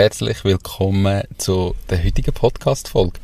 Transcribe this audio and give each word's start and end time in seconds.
herzlich 0.00 0.44
willkommen 0.44 1.24
zu 1.36 1.76
der 1.90 2.02
heutigen 2.02 2.32
Podcast-Folge. 2.32 3.20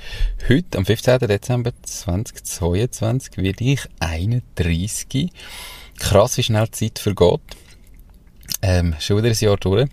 Heute, 0.47 0.77
am 0.77 0.85
15. 0.85 1.21
Dezember 1.21 1.73
2022, 1.81 3.39
werde 3.39 3.65
ich 3.65 3.81
31. 3.99 5.31
Krass, 5.99 6.37
wie 6.37 6.43
schnell 6.43 6.67
die 6.67 6.93
Zeit 6.93 6.99
vergeht. 6.99 7.41
Ähm, 8.61 8.95
schon 8.99 9.17
wieder 9.17 9.31
ein 9.31 9.37
Jahr 9.41 9.57
durch. 9.57 9.89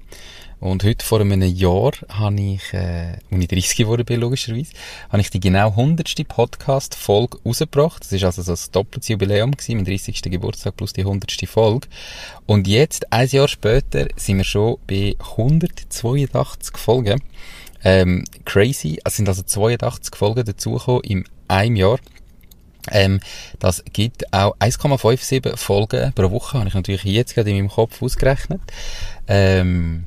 Und 0.64 0.86
heute 0.86 1.06
vor 1.06 1.20
einem 1.20 1.42
Jahr 1.42 1.92
habe 2.08 2.40
ich, 2.40 2.74
äh, 2.74 3.18
als 3.30 3.42
ich 3.42 3.48
30 3.50 3.76
geworden 3.76 4.06
bin, 4.06 4.22
logischerweise, 4.22 4.72
habe 5.10 5.20
ich 5.20 5.30
die 5.30 5.42
genau 5.42 5.72
100. 5.72 6.26
Podcast-Folge 6.26 7.40
rausgebracht. 7.46 8.02
Das 8.02 8.14
ist 8.14 8.24
also 8.24 8.42
so 8.44 8.54
ein 8.54 8.72
doppeltes 8.72 9.10
Jubiläum 9.10 9.52
gewesen, 9.52 9.76
mein 9.76 9.84
30. 9.84 10.22
Geburtstag 10.22 10.78
plus 10.78 10.94
die 10.94 11.02
100. 11.02 11.38
Folge. 11.50 11.90
Und 12.46 12.66
jetzt, 12.66 13.12
ein 13.12 13.28
Jahr 13.28 13.50
später, 13.50 14.08
sind 14.16 14.38
wir 14.38 14.46
schon 14.46 14.78
bei 14.88 15.18
182 15.20 16.78
Folgen. 16.78 17.22
Ähm, 17.84 18.24
crazy. 18.46 19.02
Es 19.04 19.18
sind 19.18 19.28
also 19.28 19.44
82 19.44 20.16
Folgen 20.16 20.46
dazugekommen 20.46 21.04
in 21.04 21.26
einem 21.50 21.76
Jahr. 21.76 22.00
Ähm, 22.90 23.20
das 23.60 23.84
gibt 23.92 24.34
auch 24.34 24.56
1,57 24.60 25.58
Folgen 25.58 26.14
pro 26.14 26.32
Woche, 26.32 26.58
habe 26.58 26.70
ich 26.70 26.74
natürlich 26.74 27.04
jetzt 27.04 27.36
gerade 27.36 27.50
in 27.50 27.58
meinem 27.58 27.70
Kopf 27.70 28.02
ausgerechnet. 28.02 28.62
Ähm, 29.28 30.06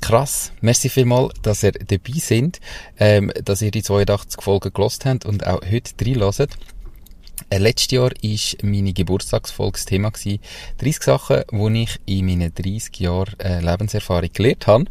krass. 0.00 0.52
Merci 0.60 0.88
vielmal, 0.88 1.30
dass 1.42 1.62
ihr 1.62 1.72
dabei 1.72 2.18
sind, 2.18 2.60
ähm, 2.98 3.32
dass 3.44 3.62
ihr 3.62 3.70
die 3.70 3.82
82 3.82 4.42
Folgen 4.42 4.72
gelost 4.72 5.04
habt 5.04 5.24
und 5.24 5.46
auch 5.46 5.60
heute 5.62 5.92
reinhört. 6.04 6.56
Äh, 7.48 7.58
letztes 7.58 7.92
Jahr 7.92 8.10
war 8.10 8.58
meine 8.62 8.92
Geburtstagsfolge 8.92 9.74
das 9.74 9.84
Thema 9.84 10.10
30 10.10 10.40
Sachen, 11.02 11.44
die 11.52 11.82
ich 11.82 11.96
in 12.06 12.26
meinen 12.26 12.52
30 12.52 12.98
Jahren 12.98 13.38
äh, 13.38 13.60
Lebenserfahrung 13.60 14.30
gelernt 14.32 14.66
habe. 14.66 14.86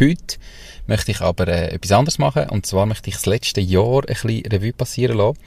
Heute 0.00 0.36
möchte 0.86 1.10
ich 1.10 1.20
aber 1.20 1.48
äh, 1.48 1.74
etwas 1.74 1.92
anderes 1.92 2.18
machen. 2.18 2.48
Und 2.50 2.66
zwar 2.66 2.86
möchte 2.86 3.08
ich 3.08 3.16
das 3.16 3.26
letzte 3.26 3.60
Jahr 3.60 4.02
ein 4.08 4.14
bisschen 4.14 4.46
Revue 4.46 4.72
passieren 4.72 5.18
lassen. 5.18 5.38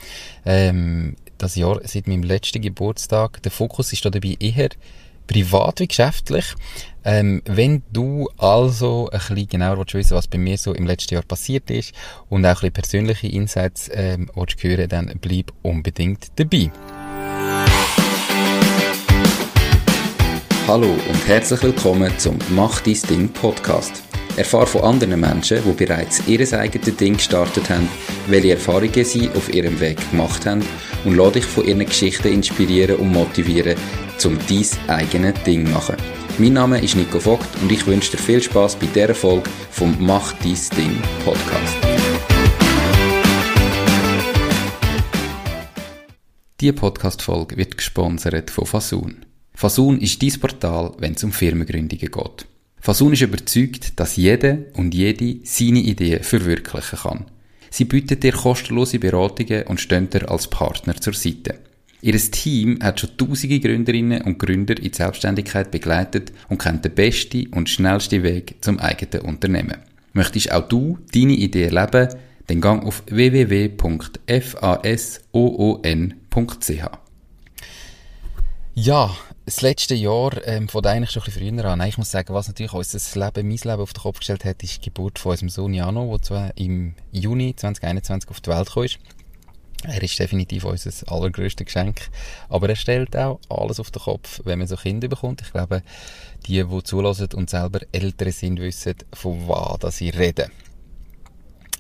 Ähm, 0.46 1.16
das 1.38 1.56
Jahr 1.56 1.80
seit 1.84 2.08
meinem 2.08 2.24
letzten 2.24 2.62
Geburtstag. 2.62 3.42
Der 3.44 3.52
Fokus 3.52 3.94
ist 3.94 4.06
da 4.06 4.10
dabei 4.10 4.36
eher 4.40 4.70
privat 5.28 5.80
wie 5.82 5.88
geschäftlich. 5.88 6.56
Ähm, 7.04 7.42
wenn 7.46 7.84
du 7.92 8.30
also 8.38 9.10
ein 9.12 9.20
bisschen 9.20 9.48
genauer 9.48 9.86
willst 9.92 10.12
was 10.12 10.28
bei 10.28 10.38
mir 10.38 10.58
so 10.58 10.74
im 10.74 10.88
letzten 10.88 11.14
Jahr 11.14 11.24
passiert 11.24 11.70
ist 11.70 11.94
und 12.30 12.46
auch 12.46 12.50
ein 12.50 12.54
bisschen 12.56 12.74
persönliche 12.74 13.28
Insights 13.28 13.90
ähm, 13.94 14.30
willst 14.34 14.64
hören, 14.64 14.90
dann 14.90 15.14
bleib 15.22 15.54
unbedingt 15.62 16.28
dabei. 16.38 16.72
Hallo 20.68 20.90
und 20.90 21.28
herzlich 21.28 21.64
willkommen 21.64 22.12
zum 22.18 22.38
Mach 22.50 22.82
dein 22.82 23.00
Ding 23.10 23.30
Podcast. 23.30 24.07
Erfahre 24.38 24.68
von 24.68 24.84
anderen 24.84 25.20
Menschen, 25.20 25.62
die 25.66 25.86
bereits 25.86 26.22
ihr 26.28 26.40
eigenes 26.54 26.96
Ding 26.96 27.18
gestartet 27.18 27.70
haben, 27.72 27.90
welche 28.28 28.52
Erfahrungen 28.52 29.04
sie 29.04 29.30
auf 29.32 29.52
ihrem 29.52 29.80
Weg 29.80 29.98
gemacht 30.12 30.46
haben 30.46 30.64
und 31.06 31.16
lade 31.16 31.34
dich 31.34 31.46
von 31.46 31.66
ihren 31.66 31.86
Geschichten 31.86 32.28
inspirieren 32.28 32.98
und 32.98 33.12
motivieren, 33.12 33.76
um 34.24 34.38
dein 34.48 34.96
eigenes 34.96 35.44
Ding 35.44 35.66
zu 35.66 35.72
machen. 35.72 35.96
Mein 36.38 36.54
Name 36.54 36.80
ist 36.80 36.96
Nico 36.96 37.20
Vogt 37.20 37.48
und 37.64 37.72
ich 37.72 37.88
wünsche 37.88 38.12
dir 38.12 38.20
viel 38.20 38.42
Spaß 38.42 38.76
bei 38.76 38.86
dieser 38.86 39.16
Folge 39.16 39.50
vom 39.72 39.96
Mach 40.00 40.34
dein 40.34 40.56
Ding 40.78 41.02
Podcast. 41.26 41.76
Diese 46.62 46.74
Podcast-Folge 46.74 47.58
wird 47.58 47.78
gesponsert 47.78 48.52
von 48.52 48.68
Fasun. 48.68 49.26
Fasun 49.56 50.00
ist 50.00 50.22
dein 50.22 50.40
Portal, 50.40 50.92
wenn 51.00 51.14
es 51.14 51.24
um 51.24 51.32
Firmengründungen 51.32 52.12
geht. 52.12 52.48
Fasun 52.80 53.14
ist 53.14 53.22
überzeugt, 53.22 54.00
dass 54.00 54.16
jeder 54.16 54.60
und 54.74 54.94
jede 54.94 55.40
seine 55.44 55.80
Ideen 55.80 56.24
verwirklichen 56.24 57.00
kann. 57.00 57.26
Sie 57.70 57.86
bietet 57.86 58.24
dir 58.24 58.32
kostenlose 58.32 59.00
Beratungen 59.00 59.64
und 59.64 59.82
stehen 59.82 60.10
dir 60.10 60.30
als 60.32 60.48
Partner 60.48 60.96
zur 60.96 61.14
Seite. 61.14 61.60
Ihr 62.02 62.18
Team 62.32 62.80
hat 62.82 63.00
schon 63.00 63.18
tausende 63.18 63.60
Gründerinnen 63.60 64.22
und 64.22 64.38
Gründer 64.40 64.78
in 64.78 64.84
die 64.92 64.96
Selbstständigkeit 64.96 65.72
begleitet 65.72 66.32
und 66.48 66.60
kennt 66.60 66.86
den 66.86 66.94
besten 66.94 67.48
und 67.48 67.70
schnellsten 67.70 68.24
Weg 68.24 68.56
zum 68.62 68.80
eigenen 68.80 69.26
Unternehmen. 69.26 69.78
Möchtest 70.14 70.52
auch 70.52 70.68
du 70.68 71.00
deine 71.14 71.34
Idee 71.34 71.66
erleben? 71.66 72.10
Dann 72.48 72.62
gang 72.62 72.86
auf 72.86 73.04
www.fasoon.ch. 73.08 73.78
Ja, 78.74 79.18
das 79.48 79.62
letzte 79.62 79.96
Jahr 79.96 80.46
ähm, 80.46 80.68
von 80.68 80.86
eigentlich 80.86 81.12
schon 81.12 81.22
ein 81.22 81.32
bisschen 81.32 81.58
früher 81.58 81.66
an. 81.66 81.82
Ich 81.88 81.98
muss 81.98 82.12
sagen, 82.12 82.34
was 82.34 82.50
natürlich 82.50 82.74
unser 82.74 83.00
Leben, 83.18 83.48
mein 83.48 83.58
Leben 83.58 83.82
auf 83.82 83.94
den 83.94 84.02
Kopf 84.02 84.18
gestellt 84.20 84.44
hat, 84.44 84.62
ist 84.62 84.76
die 84.76 84.90
Geburt 84.90 85.20
von 85.20 85.32
unserem 85.32 85.48
Sohn 85.48 85.74
Jano, 85.74 86.06
der 86.12 86.22
zwar 86.22 86.58
im 86.58 86.96
Juni 87.14 87.56
2021 87.56 88.30
auf 88.30 88.42
die 88.42 88.50
Welt 88.50 88.76
ist. 88.76 89.00
Er 89.86 90.04
ist 90.04 90.20
definitiv 90.20 90.66
unser 90.66 90.92
allergrößtes 91.10 91.66
Geschenk. 91.66 92.10
Aber 92.50 92.68
er 92.68 92.76
stellt 92.76 93.16
auch 93.16 93.40
alles 93.48 93.80
auf 93.80 93.90
den 93.90 94.02
Kopf, 94.02 94.42
wenn 94.44 94.60
man 94.60 94.68
so 94.68 94.76
Kinder 94.76 95.08
bekommt. 95.08 95.42
Ich 95.42 95.54
glaube, 95.54 95.82
die, 96.46 96.62
die 96.62 96.84
zulassen 96.84 97.30
und 97.34 97.50
selber 97.50 97.80
Eltern 97.94 98.34
sind, 98.34 98.60
wissen, 98.60 98.96
von 99.14 99.48
was 99.48 99.98
sie 99.98 100.10
reden. 100.10 100.52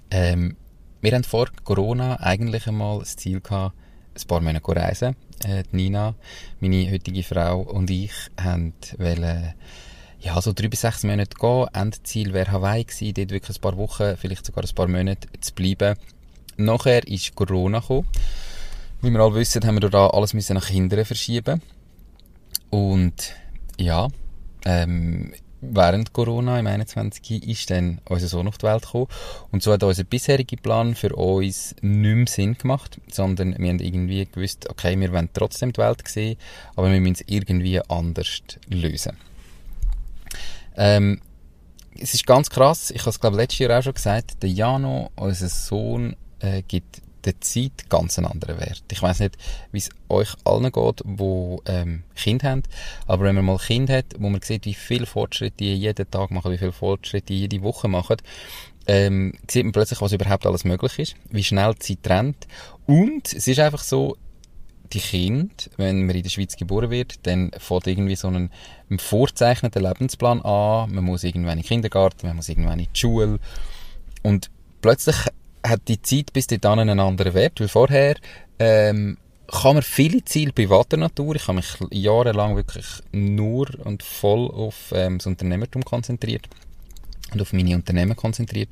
Ähm, 0.09 0.55
wir 1.01 1.11
haben 1.11 1.25
vor 1.25 1.49
Corona 1.66 2.17
eigentlich 2.22 2.66
einmal 2.66 2.99
das 2.99 3.17
Ziel 3.17 3.41
gehabt, 3.41 3.75
ein 4.17 4.28
paar 4.28 4.41
Monate 4.41 4.75
reisen. 4.75 5.16
Äh, 5.44 5.63
Nina, 5.72 6.16
meine 6.59 6.91
heutige 6.91 7.23
Frau 7.23 7.61
und 7.61 7.89
ich 7.89 8.11
haben 8.39 8.73
wollen, 8.97 9.53
ja, 10.19 10.41
so 10.41 10.53
drei 10.53 10.67
bis 10.67 10.81
sechs 10.81 11.03
Monate 11.03 11.38
gehen. 11.39 11.67
Endziel 11.73 12.33
wäre 12.33 12.51
Hawaii 12.51 12.83
gewesen, 12.83 13.13
dort 13.13 13.31
wirklich 13.31 13.57
ein 13.57 13.61
paar 13.61 13.78
Wochen, 13.78 14.17
vielleicht 14.17 14.45
sogar 14.45 14.63
ein 14.63 14.75
paar 14.75 14.88
Monate 14.88 15.28
zu 15.39 15.53
bleiben. 15.53 15.95
Nachher 16.57 17.07
ist 17.07 17.35
Corona 17.35 17.79
gekommen. 17.79 18.07
Wie 19.01 19.11
wir 19.11 19.19
alle 19.19 19.35
wissen, 19.35 19.63
haben 19.66 19.79
wir 19.79 19.89
da 19.89 20.07
alles 20.07 20.34
müssen 20.34 20.55
nach 20.55 20.67
hinten 20.67 21.05
verschieben. 21.05 21.61
Und, 22.72 23.35
ja, 23.78 24.07
ähm, 24.66 25.34
während 25.62 26.13
Corona 26.13 26.59
im 26.59 26.68
21. 26.68 27.47
ist 27.47 27.69
dann 27.69 28.00
unser 28.07 28.28
Sohn 28.28 28.47
auf 28.47 28.57
die 28.57 28.66
Welt 28.66 28.84
gekommen. 28.84 29.07
Und 29.51 29.63
so 29.63 29.72
hat 29.73 29.84
unser 29.84 30.03
bisheriger 30.03 30.57
Plan 30.57 30.95
für 30.95 31.16
uns 31.16 31.75
nicht 31.81 32.16
mehr 32.16 32.28
Sinn 32.28 32.57
gemacht, 32.57 33.00
sondern 33.12 33.57
wir 33.57 33.69
haben 33.69 33.79
irgendwie 33.79 34.25
gewusst, 34.25 34.69
okay, 34.69 35.00
wir 35.00 35.12
wollen 35.12 35.29
trotzdem 35.34 35.73
die 35.73 35.79
Welt 35.79 36.07
sehen, 36.07 36.38
aber 36.75 36.91
wir 36.91 37.00
müssen 37.00 37.16
es 37.16 37.23
irgendwie 37.28 37.81
anders 37.90 38.41
lösen. 38.69 39.17
Ähm, 40.75 41.22
es 42.00 42.13
ist 42.13 42.28
ganz 42.28 42.50
krass, 42.50 42.91
ich 42.91 43.01
habe 43.01 43.09
es 43.09 43.19
glaube 43.19 43.38
letztes 43.38 43.59
Jahr 43.59 43.79
auch 43.79 43.84
schon 43.84 43.96
gesagt, 43.96 44.44
der 44.44 44.50
Jano, 44.50 45.09
unser 45.16 45.50
Sohn, 45.50 46.16
äh, 46.40 46.62
gibt 46.67 47.01
der 47.28 47.40
Zeit 47.42 47.90
ganz 47.90 48.18
einen 48.18 48.28
anderen 48.28 48.60
Wert. 48.60 48.84
Ich 48.92 49.02
weiß 49.02 49.20
nicht, 49.20 49.38
wie 49.72 49.80
es 49.80 49.90
euch 50.10 50.34
allen 50.44 50.72
geht, 50.72 51.02
wo 51.04 51.62
ähm, 51.66 52.04
Kind 52.16 52.44
haben, 52.44 52.64
aber 53.06 53.26
wenn 53.26 53.36
man 53.36 53.46
mal 53.46 53.58
Kind 53.58 53.90
hat, 53.90 54.06
wo 54.18 54.30
man 54.30 54.42
sieht, 54.42 54.66
wie 54.66 54.74
viel 54.74 55.06
Fortschritte 55.06 55.58
die 55.58 55.76
jeden 55.76 56.10
Tag 56.10 56.32
machen, 56.32 56.52
wie 56.52 56.58
viel 56.58 56.72
Fortschritte 56.72 57.28
die 57.28 57.42
jede 57.42 57.62
Woche 57.62 57.88
machen, 57.88 58.18
ähm, 58.88 59.34
sieht 59.50 59.66
man 59.66 59.74
plötzlich, 59.74 60.02
was 60.02 60.14
überhaupt 60.14 60.46
alles 60.46 60.64
möglich 60.64 60.98
ist, 60.98 61.16
wie 61.30 61.44
schnell 61.44 61.74
die 61.74 62.02
Zeit 62.02 62.12
rennt 62.12 62.48
und 62.86 63.34
es 63.34 63.48
ist 63.48 63.59
einfach 63.59 63.84
so, 63.84 64.18
die 64.94 65.00
Kind, 65.00 65.70
wenn 65.78 66.06
man 66.06 66.16
in 66.16 66.24
der 66.24 66.30
Schweiz 66.30 66.56
geboren 66.56 66.90
wird, 66.90 67.26
dann 67.28 67.52
fängt 67.58 67.88
irgendwie 67.88 68.16
so 68.16 68.28
einen, 68.28 68.52
einen 68.90 69.00
vorzeichneten 69.00 69.84
Lebensplan 69.84 70.42
an. 70.42 70.94
Man 70.94 71.04
muss 71.04 71.24
irgendwann 71.24 71.58
in 71.58 71.64
den 71.64 71.68
Kindergarten, 71.68 72.28
man 72.28 72.38
muss 72.38 72.50
irgendwann 72.50 72.80
in 72.80 72.88
die 72.94 73.00
Schule. 73.00 73.40
Und 74.24 74.50
plötzlich 74.82 75.16
hat 75.66 75.81
die 75.88 76.01
Zeit 76.01 76.34
bis 76.34 76.47
dahin 76.47 76.79
einen 76.79 77.00
anderen 77.00 77.34
Wert, 77.34 77.59
weil 77.59 77.67
vorher 77.67 78.16
ähm, 78.59 79.17
kann 79.47 79.76
man 79.76 79.84
viele 79.84 80.23
Ziele 80.26 80.52
privater 80.52 80.97
Natur, 80.97 81.35
ich 81.35 81.47
habe 81.47 81.58
mich 81.58 81.78
jahrelang 81.91 82.55
wirklich 82.55 82.85
nur 83.11 83.67
und 83.85 84.03
voll 84.03 84.49
auf 84.52 84.91
ähm, 84.93 85.20
das 85.20 85.28
Unternehmertum 85.28 85.84
konzentriert 85.84 86.47
und 87.32 87.41
auf 87.41 87.53
meine 87.53 87.76
Unternehmen 87.76 88.16
konzentriert 88.16 88.70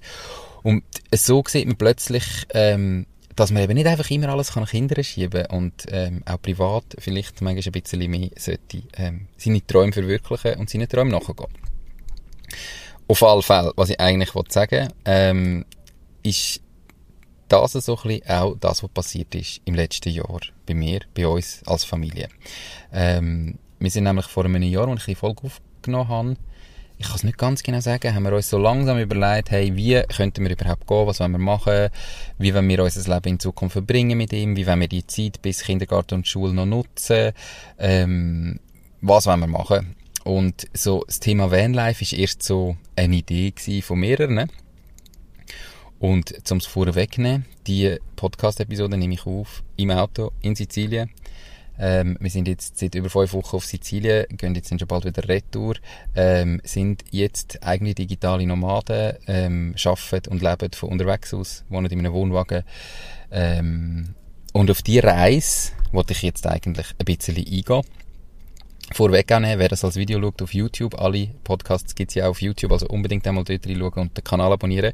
und 0.66 0.84
so 1.14 1.44
sieht 1.48 1.68
man 1.68 1.78
plötzlich, 1.78 2.26
ähm, 2.50 3.06
dass 3.36 3.52
man 3.52 3.62
eben 3.62 3.76
nicht 3.76 3.86
einfach 3.86 4.10
immer 4.10 4.30
alles 4.30 4.52
kann 4.52 4.64
nach 4.64 4.72
Kindern 4.72 5.04
schieben 5.04 5.46
und 5.48 5.86
ähm, 5.90 6.24
auch 6.26 6.42
privat 6.42 6.86
vielleicht 6.98 7.42
manchmal 7.42 7.64
ein 7.66 7.82
bisschen 7.82 8.10
mehr 8.10 8.30
sollte 8.36 8.82
ähm, 8.98 9.28
seine 9.38 9.66
Träume 9.66 9.92
verwirklichen 9.92 10.56
und 10.56 10.70
seine 10.70 10.88
Träume 10.88 11.12
nachgehen. 11.12 11.52
Auf 13.08 13.22
alle 13.22 13.44
Fälle, 13.44 13.74
was 13.76 13.92
ich 13.92 14.00
eigentlich 14.00 14.32
sagen 14.50 14.92
ähm, 15.06 15.66
ist 16.24 16.62
das 17.48 17.74
so 17.74 17.98
ein 17.98 18.04
bisschen 18.04 18.30
auch 18.30 18.56
das, 18.60 18.84
was 18.84 18.90
passiert 18.90 19.34
ist 19.36 19.62
im 19.66 19.76
letzten 19.76 20.10
Jahr 20.10 20.40
bei 20.66 20.74
mir, 20.74 21.02
bei 21.14 21.28
uns 21.28 21.62
als 21.66 21.84
Familie. 21.84 22.30
Ähm, 22.92 23.58
wir 23.80 23.92
sind 23.92 24.06
nämlich 24.06 24.26
vor 24.26 24.46
einem 24.46 24.62
Jahr, 24.64 24.88
als 24.88 25.02
ich 25.02 25.06
die 25.06 25.16
Folge 25.16 25.44
aufgenommen 25.44 26.08
habe, 26.10 26.36
ich 26.98 27.08
kann 27.08 27.16
es 27.16 27.24
nicht 27.24 27.38
ganz 27.38 27.62
genau 27.62 27.82
sagen, 27.82 28.16
haben 28.16 28.24
wir 28.24 28.34
uns 28.34 28.50
so 28.50 28.58
langsam 28.58 28.98
überlegt, 29.00 29.52
hey, 29.52 29.76
wie 29.76 30.02
könnten 30.16 30.44
wir 30.44 30.52
überhaupt 30.52 30.88
gehen, 30.88 31.08
was 31.08 31.20
wollen 31.20 31.34
wir 31.34 31.40
machen, 31.40 31.90
wie 32.38 32.54
wollen 32.54 32.70
wir 32.70 32.84
unser 32.84 33.14
Leben 33.14 33.34
in 33.34 33.40
Zukunft 33.40 33.74
verbringen 33.74 34.18
mit 34.18 34.32
ihm, 34.32 34.56
wie 34.56 34.66
wollen 34.66 34.80
wir 34.80 34.88
die 34.88 35.06
Zeit 35.06 35.42
bis 35.42 35.62
Kindergarten 35.62 36.16
und 36.16 36.28
Schule 36.28 36.54
noch 36.54 36.66
nutzen, 36.66 37.34
ähm, 37.78 38.60
was 39.02 39.26
wollen 39.26 39.42
wir 39.42 39.48
machen. 39.48 39.96
Und 40.24 40.68
so 40.74 41.04
das 41.06 41.20
Thema 41.20 41.52
Vanlife 41.52 42.02
ist 42.02 42.14
erst 42.14 42.44
so 42.44 42.78
eine 42.96 43.18
Idee 43.18 43.54
von 43.82 44.00
mehreren. 44.00 44.50
Und 46.00 46.46
zum 46.46 46.58
es 46.58 46.66
vorwegnehmen, 46.66 47.46
die 47.68 47.98
Podcast-Episode 48.16 48.98
nehme 48.98 49.14
ich 49.14 49.26
auf 49.26 49.64
im 49.78 49.92
Auto 49.92 50.32
in 50.42 50.56
Sizilien 50.56 51.10
ähm, 51.78 52.18
wir 52.20 52.30
sind 52.30 52.48
jetzt 52.48 52.78
seit 52.78 52.96
über 52.96 53.10
fünf 53.10 53.34
Wochen 53.34 53.58
auf 53.58 53.66
Sizilien, 53.66 54.26
gehen 54.30 54.56
jetzt 54.56 54.70
schon 54.70 54.88
bald 54.88 55.06
wieder 55.06 55.28
retour, 55.28 55.76
ähm, 56.16 56.62
sind 56.64 57.04
jetzt 57.12 57.62
eigentlich 57.64 57.96
digitale 57.96 58.46
Nomaden, 58.48 59.16
ähm, 59.28 59.76
arbeiten 59.84 60.32
und 60.32 60.42
leben 60.42 60.72
von 60.74 60.90
unterwegs 60.90 61.34
aus, 61.34 61.66
wohnen 61.70 61.92
in 61.92 62.00
einem 62.00 62.14
Wohnwagen. 62.14 62.64
Ähm, 63.32 64.16
und 64.54 64.72
auf 64.72 64.82
diese 64.82 65.04
Reise 65.04 65.72
wollte 65.92 66.14
ich 66.14 66.22
jetzt 66.22 66.48
eigentlich 66.48 66.88
ein 66.98 67.06
bisschen 67.06 67.36
eingehen. 67.36 67.82
Vorweg 68.94 69.30
nehmen, 69.32 69.60
wer 69.60 69.68
das 69.68 69.84
als 69.84 69.96
Video 69.96 70.22
schaut 70.22 70.44
auf 70.44 70.54
YouTube, 70.54 70.98
alle 71.02 71.30
Podcasts 71.44 71.96
gibt 71.96 72.12
es 72.12 72.16
ja 72.16 72.26
auch 72.26 72.30
auf 72.30 72.42
YouTube, 72.42 72.72
also 72.72 72.88
unbedingt 72.88 73.28
einmal 73.28 73.44
dort 73.44 73.68
reinschauen 73.68 73.94
und 73.94 74.16
den 74.16 74.24
Kanal 74.24 74.54
abonnieren. 74.54 74.94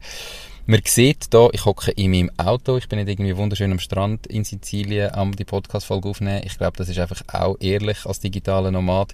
Man 0.71 0.79
sieht 0.85 1.27
hier, 1.33 1.49
ich 1.51 1.65
hocke 1.65 1.91
in 1.91 2.11
meinem 2.11 2.31
Auto, 2.37 2.77
ich 2.77 2.87
bin 2.87 2.97
nicht 2.97 3.09
irgendwie 3.09 3.35
wunderschön 3.35 3.73
am 3.73 3.79
Strand 3.79 4.25
in 4.27 4.45
Sizilien 4.45 5.13
am 5.13 5.35
die 5.35 5.43
Podcast-Folge 5.43 6.07
aufnehmen. 6.07 6.43
Ich 6.45 6.57
glaube, 6.57 6.77
das 6.77 6.87
ist 6.87 6.97
einfach 6.97 7.21
auch 7.27 7.57
ehrlich 7.59 8.05
als 8.05 8.21
digitaler 8.21 8.71
Nomad. 8.71 9.13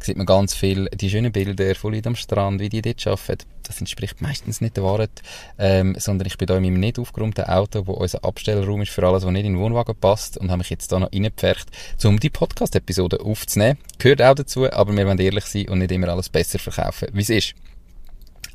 Da 0.00 0.04
sieht 0.04 0.18
man 0.18 0.26
ganz 0.26 0.52
viel 0.52 0.86
die 0.92 1.08
schönen 1.08 1.32
Bilder 1.32 1.74
von 1.76 1.94
Leuten 1.94 2.08
am 2.08 2.14
Strand, 2.14 2.60
wie 2.60 2.68
die 2.68 2.82
dort 2.82 3.06
arbeiten. 3.06 3.46
Das 3.62 3.80
entspricht 3.80 4.20
meistens 4.20 4.60
nicht 4.60 4.76
der 4.76 4.84
Wahrheit, 4.84 5.22
ähm, 5.58 5.96
sondern 5.98 6.26
ich 6.26 6.36
bin 6.36 6.46
hier 6.46 6.58
in 6.58 6.62
meinem 6.64 6.78
nicht 6.78 6.98
aufgeräumten 6.98 7.46
Auto, 7.46 7.86
wo 7.86 7.92
unser 7.92 8.22
Abstellraum 8.22 8.82
ist 8.82 8.90
für 8.90 9.08
alles, 9.08 9.24
was 9.24 9.32
nicht 9.32 9.46
in 9.46 9.54
den 9.54 9.62
Wohnwagen 9.62 9.96
passt 9.96 10.36
und 10.36 10.50
habe 10.50 10.58
mich 10.58 10.68
jetzt 10.68 10.90
hier 10.90 10.98
noch 10.98 11.10
reingepfercht, 11.10 11.70
um 12.04 12.20
die 12.20 12.28
Podcast-Episode 12.28 13.20
aufzunehmen. 13.20 13.78
Gehört 13.96 14.20
auch 14.20 14.34
dazu, 14.34 14.70
aber 14.70 14.94
wir 14.94 15.06
wollen 15.06 15.18
ehrlich 15.20 15.46
sein 15.46 15.70
und 15.70 15.78
nicht 15.78 15.90
immer 15.90 16.08
alles 16.10 16.28
besser 16.28 16.58
verkaufen, 16.58 17.08
wie 17.14 17.22
es 17.22 17.30
ist. 17.30 17.54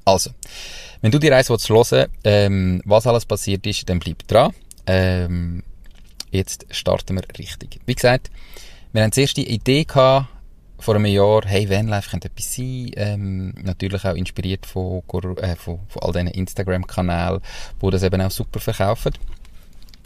Also, 0.06 0.32
wenn 1.04 1.12
du 1.12 1.20
die 1.20 1.28
Reise 1.28 1.50
willst 1.50 2.10
ähm, 2.24 2.82
was 2.86 3.06
alles 3.06 3.26
passiert 3.26 3.68
ist, 3.68 3.90
dann 3.90 4.00
bleib 4.00 4.26
dran. 4.26 4.54
Ähm, 4.88 5.62
jetzt 6.32 6.66
starten 6.72 7.18
wir 7.18 7.24
richtig. 7.38 7.82
Wie 7.86 7.94
gesagt, 7.94 8.32
wir 8.94 9.04
haben 9.04 9.12
zuerst 9.12 9.36
die 9.36 9.50
Idee 9.50 9.84
gehabt, 9.84 10.30
vor 10.80 10.96
einem 10.96 11.08
Jahr, 11.08 11.42
hey, 11.46 11.70
Vanlife 11.70 12.10
könnte 12.10 12.30
etwas 12.30 12.56
sein, 12.56 12.92
ähm, 12.96 13.54
natürlich 13.62 14.06
auch 14.06 14.16
inspiriert 14.16 14.66
von, 14.66 15.04
äh, 15.42 15.58
von, 15.58 15.82
von 15.90 16.04
all 16.04 16.14
diesen 16.14 16.28
Instagram-Kanälen, 16.30 17.42
die 17.82 17.90
das 17.90 18.04
eben 18.04 18.22
auch 18.22 18.32
super 18.32 18.62
verkaufen. 18.62 19.12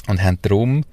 Und 0.07 0.23
haben 0.23 0.39
darum 0.41 0.83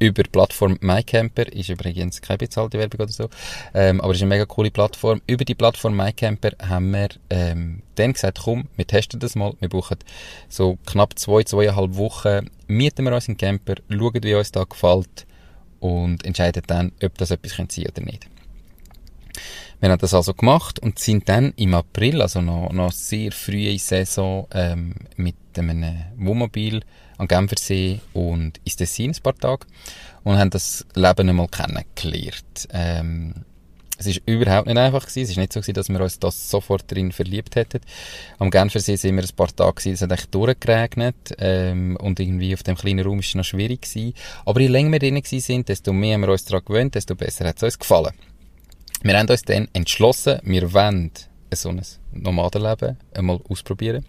über 0.00 0.22
die 0.24 0.30
Plattform 0.30 0.78
MyCamper, 0.80 1.52
ist 1.52 1.68
übrigens 1.68 2.20
keine 2.20 2.38
bezahlte 2.38 2.78
Werbung 2.78 3.00
oder 3.00 3.12
so, 3.12 3.28
ähm, 3.74 4.00
aber 4.00 4.12
ist 4.12 4.22
eine 4.22 4.30
mega 4.30 4.46
coole 4.46 4.70
Plattform. 4.70 5.20
Über 5.26 5.44
die 5.44 5.54
Plattform 5.54 5.94
MyCamper 5.96 6.52
haben 6.66 6.90
wir 6.90 7.10
ähm, 7.28 7.82
dann 7.94 8.14
gesagt, 8.14 8.40
komm, 8.42 8.66
wir 8.76 8.86
testen 8.86 9.20
das 9.20 9.36
mal, 9.36 9.54
wir 9.60 9.68
brauchen 9.68 9.98
so 10.48 10.78
knapp 10.86 11.18
zwei, 11.18 11.44
zweieinhalb 11.44 11.94
Wochen, 11.96 12.50
mieten 12.66 13.04
wir 13.04 13.14
uns 13.14 13.28
einen 13.28 13.36
Camper, 13.36 13.74
schauen, 13.88 14.22
wie 14.22 14.34
uns 14.34 14.50
da 14.50 14.64
gefällt 14.64 15.26
und 15.80 16.24
entscheiden 16.24 16.62
dann, 16.66 16.92
ob 17.02 17.16
das 17.18 17.30
etwas 17.30 17.52
sein 17.52 17.68
könnte 17.68 17.90
oder 17.90 18.02
nicht. 18.02 18.26
Wir 19.80 19.90
haben 19.90 19.98
das 19.98 20.12
also 20.12 20.34
gemacht 20.34 20.78
und 20.78 20.98
sind 20.98 21.28
dann 21.28 21.52
im 21.56 21.74
April, 21.74 22.20
also 22.20 22.42
noch, 22.42 22.70
noch 22.72 22.92
sehr 22.92 23.32
früh 23.32 23.68
in 23.68 23.78
Saison, 23.78 24.46
ähm, 24.52 24.94
mit 25.16 25.36
einem 25.56 26.04
Wohnmobil 26.18 26.82
an 27.20 27.28
Genfersee 27.28 28.00
und 28.14 28.58
ins 28.64 28.76
Tessin 28.76 29.10
ein 29.10 29.22
paar 29.22 29.36
Tage 29.36 29.66
und 30.24 30.38
haben 30.38 30.50
das 30.50 30.86
Leben 30.94 31.28
einmal 31.28 31.48
kennengelernt. 31.48 32.66
Ähm, 32.72 33.34
es 33.98 34.06
ist 34.06 34.22
überhaupt 34.24 34.66
nicht 34.66 34.78
einfach 34.78 35.02
gewesen. 35.02 35.22
Es 35.24 35.30
ist 35.30 35.36
nicht 35.36 35.52
so 35.52 35.60
gewesen, 35.60 35.74
dass 35.74 35.88
wir 35.90 36.00
uns 36.00 36.18
das 36.18 36.50
sofort 36.50 36.90
drin 36.90 37.12
verliebt 37.12 37.56
hätten. 37.56 37.80
Am 38.38 38.50
Genfersee 38.50 38.96
sind 38.96 39.16
wir 39.16 39.22
ein 39.22 39.36
paar 39.36 39.54
Tage 39.54 39.74
gewesen, 39.74 39.92
es 39.92 40.00
hat 40.00 40.12
echt 40.12 40.34
durchgeregnet, 40.34 41.36
ähm, 41.38 41.98
und 42.00 42.18
irgendwie 42.18 42.54
auf 42.54 42.62
dem 42.62 42.76
kleinen 42.76 43.04
Raum 43.04 43.18
ist 43.18 43.28
es 43.28 43.34
noch 43.34 43.44
schwierig 43.44 43.82
gewesen. 43.82 44.14
Aber 44.46 44.58
je 44.60 44.68
länger 44.68 44.92
wir 44.92 44.98
drin 45.00 45.20
sind, 45.22 45.68
desto 45.68 45.92
mehr 45.92 46.14
haben 46.14 46.22
wir 46.22 46.30
uns 46.30 46.46
daran 46.46 46.64
gewöhnt, 46.64 46.94
desto 46.94 47.14
besser 47.14 47.46
hat 47.46 47.58
es 47.58 47.62
uns 47.62 47.78
gefallen. 47.78 48.14
Wir 49.02 49.18
haben 49.18 49.28
uns 49.28 49.42
dann 49.42 49.68
entschlossen, 49.74 50.40
wir 50.44 50.72
wollen 50.72 51.10
so 51.56 51.68
ein 51.68 51.82
Nomadenleben 52.12 52.96
einmal 53.14 53.40
ausprobieren. 53.48 54.04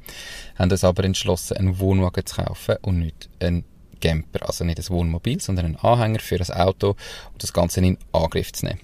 Haben 0.58 0.72
uns 0.72 0.84
aber 0.84 1.04
entschlossen, 1.04 1.58
einen 1.58 1.80
Wohnwagen 1.80 2.26
zu 2.26 2.36
kaufen 2.36 2.76
und 2.82 3.00
nicht 3.00 3.30
einen 3.40 3.64
Camper. 4.02 4.48
Also 4.48 4.64
nicht 4.66 4.80
ein 4.80 4.90
Wohnmobil, 4.90 5.40
sondern 5.40 5.66
einen 5.66 5.76
Anhänger 5.78 6.20
für 6.20 6.36
ein 6.36 6.52
Auto 6.52 6.90
und 7.34 7.44
das 7.44 7.54
Ganze 7.54 7.80
in 7.80 7.98
Angriff 8.12 8.52
zu 8.52 8.66
nehmen. 8.66 8.80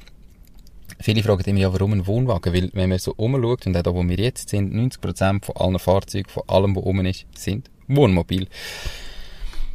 Viele 1.00 1.22
fragen 1.22 1.44
immer, 1.44 1.60
ja, 1.60 1.74
warum 1.74 1.94
ein 1.94 2.08
Wohnwagen? 2.08 2.54
Weil, 2.54 2.70
wenn 2.74 2.90
man 2.90 2.98
so 3.00 3.14
umschaut, 3.18 3.68
und 3.68 3.78
auch 3.78 3.84
da, 3.84 3.94
wo 3.94 4.04
wir 4.04 4.18
jetzt 4.18 4.50
sind, 4.50 4.74
90% 4.74 5.46
von 5.46 5.56
allen 5.58 5.80
Fahrzeugen, 5.80 6.30
von 6.30 6.44
allem, 6.48 6.76
was 6.76 6.84
oben 6.84 7.06
ist, 7.06 7.26
sind 7.36 7.70
Wohnmobil. 7.88 8.48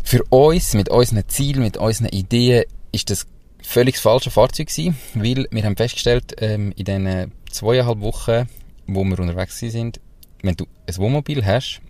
Für 0.03 0.25
uns, 0.31 0.75
mit 0.75 0.89
unseren 0.89 1.29
Zielen, 1.29 1.63
mit 1.63 1.77
unseren 1.77 2.09
Ideen, 2.09 2.65
ist 2.91 3.11
das 3.11 3.27
völlig 3.63 3.99
falsche 3.99 4.31
Fahrzeug 4.31 4.69
gewesen, 4.69 4.99
weil 5.15 5.47
wir 5.51 5.65
haben 5.65 5.77
festgestellt, 5.77 6.35
ähm, 6.39 6.73
in 6.77 6.85
diesen 6.85 7.33
zweieinhalb 7.51 8.01
Wochen 8.01 8.49
wo 8.87 9.05
wir 9.05 9.19
unterwegs 9.19 9.59
sind, 9.59 10.01
wenn 10.43 10.57
du 10.57 10.67
ein 10.87 10.97
Wohnmobil 10.97 11.45
hast, 11.45 11.81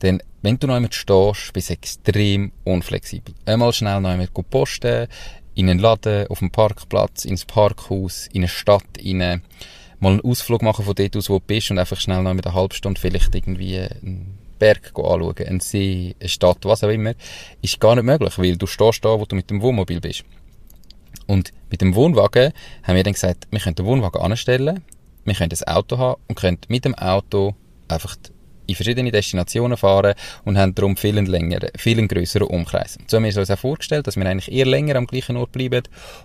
dann, 0.00 0.22
wenn 0.42 0.58
du 0.58 0.66
noch 0.66 0.74
einmal 0.74 0.92
stehst, 0.92 1.52
bist 1.52 1.70
du 1.70 1.74
extrem 1.74 2.52
unflexibel. 2.64 3.34
Einmal 3.44 3.72
schnell 3.72 4.00
noch 4.00 4.10
einmal 4.10 4.28
posten, 4.28 5.08
in 5.54 5.68
einen 5.68 5.78
Laden, 5.78 6.26
auf 6.28 6.38
dem 6.38 6.50
Parkplatz, 6.50 7.24
ins 7.24 7.44
Parkhaus, 7.44 8.26
in 8.32 8.42
eine 8.42 8.48
Stadt, 8.48 8.96
in 8.98 9.22
eine, 9.22 9.42
mal 10.00 10.12
einen 10.12 10.20
Ausflug 10.22 10.62
machen 10.62 10.84
von 10.84 10.94
dort 10.94 11.16
aus, 11.16 11.28
wo 11.28 11.38
du 11.38 11.44
bist 11.46 11.70
und 11.70 11.78
einfach 11.78 12.00
schnell 12.00 12.22
noch 12.22 12.34
mit 12.34 12.46
einer 12.46 12.54
halben 12.54 12.74
Stunde 12.74 13.00
vielleicht 13.00 13.34
irgendwie 13.34 13.78
einen 13.78 14.38
Berg 14.58 14.92
anschauen, 14.94 15.46
einen 15.46 15.60
See, 15.60 16.16
eine 16.18 16.28
Stadt, 16.28 16.64
was 16.64 16.82
auch 16.82 16.88
immer, 16.88 17.14
ist 17.60 17.80
gar 17.80 17.94
nicht 17.94 18.04
möglich, 18.04 18.38
weil 18.38 18.56
du 18.56 18.66
stehst 18.66 19.04
da, 19.04 19.20
wo 19.20 19.26
du 19.26 19.36
mit 19.36 19.50
dem 19.50 19.60
Wohnmobil 19.60 20.00
bist. 20.00 20.24
Und 21.26 21.52
mit 21.70 21.80
dem 21.80 21.94
Wohnwagen 21.94 22.52
haben 22.82 22.96
wir 22.96 23.02
dann 23.02 23.12
gesagt, 23.12 23.46
wir 23.50 23.60
können 23.60 23.76
den 23.76 23.86
Wohnwagen 23.86 24.20
anstellen, 24.20 24.82
wir 25.24 25.34
können 25.34 25.52
ein 25.52 25.74
Auto 25.74 25.98
haben 25.98 26.20
und 26.28 26.34
können 26.36 26.58
mit 26.68 26.84
dem 26.84 26.94
Auto 26.94 27.54
einfach 27.88 28.16
in 28.66 28.74
verschiedene 28.74 29.10
Destinationen 29.10 29.76
fahren 29.76 30.14
und 30.44 30.58
haben 30.58 30.74
darum 30.74 30.96
viel 30.96 31.18
längeren, 31.18 31.70
viel 31.76 32.06
grösseren 32.06 32.48
Umkreis. 32.48 32.98
So 33.06 33.16
haben 33.16 33.24
wir 33.24 33.36
uns 33.36 33.50
auch 33.50 33.58
vorgestellt, 33.58 34.06
dass 34.06 34.16
wir 34.16 34.26
eigentlich 34.26 34.52
eher 34.52 34.66
länger 34.66 34.96
am 34.96 35.06
gleichen 35.06 35.36
Ort 35.36 35.52
bleiben 35.52 35.82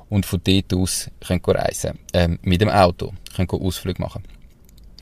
und 0.10 0.26
von 0.26 0.42
dort 0.44 0.74
aus 0.74 1.10
können 1.26 1.42
reisen 1.46 2.00
ähm, 2.14 2.40
mit 2.42 2.62
dem 2.62 2.70
Auto, 2.70 3.14
können 3.36 3.50
Ausflüge 3.50 4.02
machen. 4.02 4.24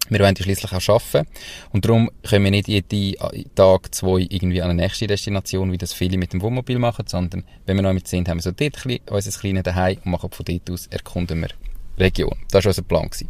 Wir 0.08 0.20
wollen 0.20 0.36
schließlich 0.36 0.72
auch 0.72 0.90
arbeiten 0.90 1.28
und 1.72 1.84
darum 1.84 2.12
können 2.22 2.44
wir 2.44 2.52
nicht 2.52 2.68
jeden 2.68 3.16
Tag, 3.56 3.94
zwei 3.96 4.28
irgendwie 4.30 4.62
an 4.62 4.70
eine 4.70 4.84
nächste 4.84 5.08
Destination, 5.08 5.72
wie 5.72 5.80
das 5.80 5.94
viele 5.94 6.18
mit 6.18 6.32
dem 6.32 6.44
Wohnmobil 6.44 6.78
machen, 6.78 7.08
sondern 7.08 7.44
wenn 7.66 7.76
wir 7.78 7.82
noch 7.82 7.94
mit 7.94 8.08
sind, 8.08 8.30
haben 8.30 8.38
wir 8.38 8.44
so 8.44 8.52
dort 8.52 8.86
unser 9.10 9.40
kleines 9.40 9.64
Daheim 9.64 9.98
und 10.06 10.12
machen 10.12 10.30
von 10.30 10.46
dort 10.46 10.70
aus, 10.70 10.86
erkunden 10.88 11.42
wir 11.42 11.50
Region. 11.98 12.36
Das 12.52 12.66
war 12.66 12.70
unser 12.70 12.82
Plan. 12.82 13.06
Gewesen. 13.10 13.30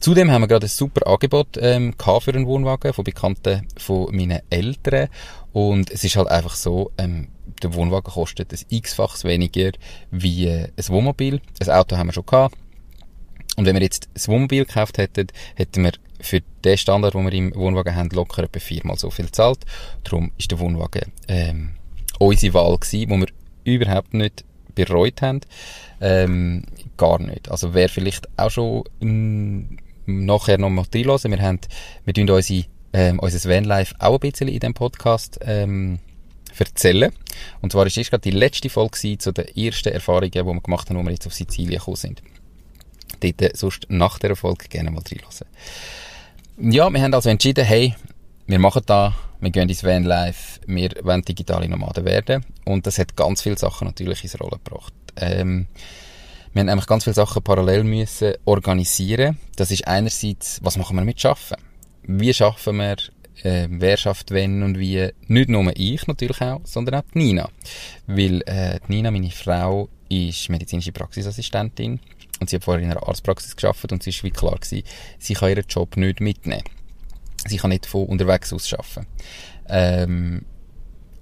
Zudem 0.00 0.30
haben 0.30 0.42
wir 0.42 0.48
gerade 0.48 0.66
ein 0.66 0.70
super 0.70 1.06
Angebot 1.06 1.56
ähm, 1.60 1.94
für 1.98 2.34
einen 2.34 2.46
Wohnwagen 2.46 2.92
von 2.92 3.04
Bekannten 3.04 3.66
von 3.76 4.14
meinen 4.14 4.40
Eltern. 4.50 5.08
Und 5.52 5.90
es 5.90 6.04
ist 6.04 6.16
halt 6.16 6.28
einfach 6.28 6.54
so, 6.54 6.92
ähm, 6.98 7.28
der 7.62 7.74
Wohnwagen 7.74 8.12
kostet 8.12 8.52
ein 8.52 8.60
x-faches 8.68 9.24
weniger 9.24 9.72
wie 10.10 10.46
äh, 10.46 10.68
ein 10.76 10.88
Wohnmobil. 10.88 11.40
Ein 11.60 11.70
Auto 11.70 11.96
haben 11.96 12.08
wir 12.08 12.12
schon 12.12 12.26
gehabt. 12.26 12.56
Und 13.56 13.66
wenn 13.66 13.74
wir 13.74 13.82
jetzt 13.82 14.08
ein 14.14 14.32
Wohnmobil 14.32 14.64
gekauft 14.64 14.98
hätten, 14.98 15.26
hätten 15.56 15.84
wir 15.84 15.92
für 16.20 16.40
den 16.64 16.78
Standard, 16.78 17.14
den 17.14 17.24
wir 17.24 17.32
im 17.32 17.54
Wohnwagen 17.54 17.94
haben, 17.94 18.10
locker 18.10 18.44
etwa 18.44 18.60
viermal 18.60 18.98
so 18.98 19.10
viel 19.10 19.26
gezahlt. 19.26 19.60
Darum 20.04 20.32
ist 20.38 20.50
der 20.50 20.58
Wohnwagen 20.58 21.12
ähm, 21.26 21.70
unsere 22.18 22.54
Wahl 22.54 22.76
gewesen, 22.78 23.10
wo 23.10 23.16
wir 23.16 23.28
überhaupt 23.64 24.14
nicht 24.14 24.44
bereut 24.86 25.22
haben. 25.22 25.40
Ähm, 26.00 26.62
gar 26.96 27.20
nicht. 27.20 27.50
Also 27.50 27.74
wer 27.74 27.88
vielleicht 27.88 28.28
auch 28.36 28.50
schon 28.50 28.84
ähm, 29.00 29.78
nachher 30.06 30.58
noch 30.58 30.70
mal 30.70 30.84
reinhören, 30.92 31.30
wir 31.30 31.42
haben, 31.42 31.60
wir 32.04 32.14
tun 32.14 32.30
unsere, 32.30 32.64
ähm, 32.92 33.18
unser 33.18 33.50
Vanlife 33.50 33.94
auch 33.98 34.14
ein 34.14 34.20
bisschen 34.20 34.48
in 34.48 34.60
diesem 34.60 34.74
Podcast 34.74 35.38
ähm, 35.42 35.98
erzählen. 36.58 37.12
Und 37.60 37.72
zwar 37.72 37.86
ist 37.86 37.96
es 37.96 38.10
gerade 38.10 38.22
die 38.22 38.36
letzte 38.36 38.68
Folge 38.68 39.18
zu 39.18 39.32
den 39.32 39.48
ersten 39.56 39.92
Erfahrungen, 39.92 40.30
die 40.30 40.44
wir 40.44 40.60
gemacht 40.60 40.88
haben, 40.88 40.98
wo 40.98 41.02
wir 41.02 41.12
jetzt 41.12 41.26
auf 41.26 41.34
Sizilien 41.34 41.78
gekommen 41.78 41.96
sind. 41.96 42.22
Dort 43.20 43.42
äh, 43.42 43.50
sonst 43.54 43.86
nach 43.88 44.18
der 44.18 44.36
Folge 44.36 44.68
gerne 44.68 44.90
mal 44.90 45.02
reinhören. 45.02 46.72
Ja, 46.72 46.90
wir 46.90 47.00
haben 47.00 47.14
also 47.14 47.28
entschieden, 47.28 47.64
hey, 47.64 47.94
wir 48.46 48.58
machen 48.58 48.82
da, 48.86 49.14
wir 49.40 49.50
gehen 49.50 49.68
ins 49.68 49.84
Vanlife, 49.84 50.60
wir 50.66 50.90
wollen 51.02 51.22
digitale 51.22 51.68
Nomaden 51.68 52.04
werden. 52.04 52.44
Und 52.64 52.86
das 52.86 52.98
hat 52.98 53.16
ganz 53.16 53.42
viele 53.42 53.58
Sachen 53.58 53.86
natürlich 53.86 54.22
ins 54.24 54.40
Rollen 54.40 54.60
gebracht. 54.64 54.92
Ähm, 55.16 55.66
wir 56.52 56.60
haben 56.60 56.68
einfach 56.68 56.86
ganz 56.86 57.04
viele 57.04 57.14
Sachen 57.14 57.42
parallel 57.42 57.84
müssen 57.84 58.34
organisieren. 58.44 59.38
Das 59.56 59.70
ist 59.70 59.86
einerseits, 59.86 60.60
was 60.62 60.76
machen 60.76 60.96
wir 60.96 61.04
mit 61.04 61.20
Schaffen? 61.20 61.56
wie 62.08 62.32
schaffen 62.32 62.78
wir, 62.78 62.96
äh, 63.44 63.68
wer 63.70 63.96
schafft 63.96 64.30
wenn 64.30 64.62
und 64.62 64.78
wie, 64.78 65.10
nicht 65.28 65.50
nur 65.50 65.70
ich 65.76 66.06
natürlich 66.06 66.40
auch, 66.40 66.62
sondern 66.64 66.96
auch 66.96 67.04
die 67.14 67.18
Nina. 67.18 67.48
Weil 68.06 68.42
äh, 68.46 68.80
die 68.88 68.92
Nina, 68.92 69.10
meine 69.10 69.30
Frau, 69.30 69.88
ist 70.08 70.48
medizinische 70.48 70.90
Praxisassistentin 70.90 72.00
und 72.40 72.48
sie 72.48 72.56
hat 72.56 72.64
vorher 72.64 72.82
in 72.82 72.90
einer 72.90 73.06
Arztpraxis 73.06 73.54
geschafft 73.54 73.92
und 73.92 74.02
sie 74.02 74.10
ist 74.10 74.24
wie 74.24 74.30
klar 74.30 74.56
gewesen, 74.56 74.86
sie 75.18 75.34
kann 75.34 75.50
ihren 75.50 75.66
Job 75.68 75.98
nicht 75.98 76.20
mitnehmen. 76.20 76.64
Sie 77.48 77.56
kann 77.56 77.70
nicht 77.70 77.86
von 77.86 78.06
unterwegs 78.06 78.52
aus 78.52 78.72
arbeiten. 78.72 79.06
Ähm, 79.68 80.44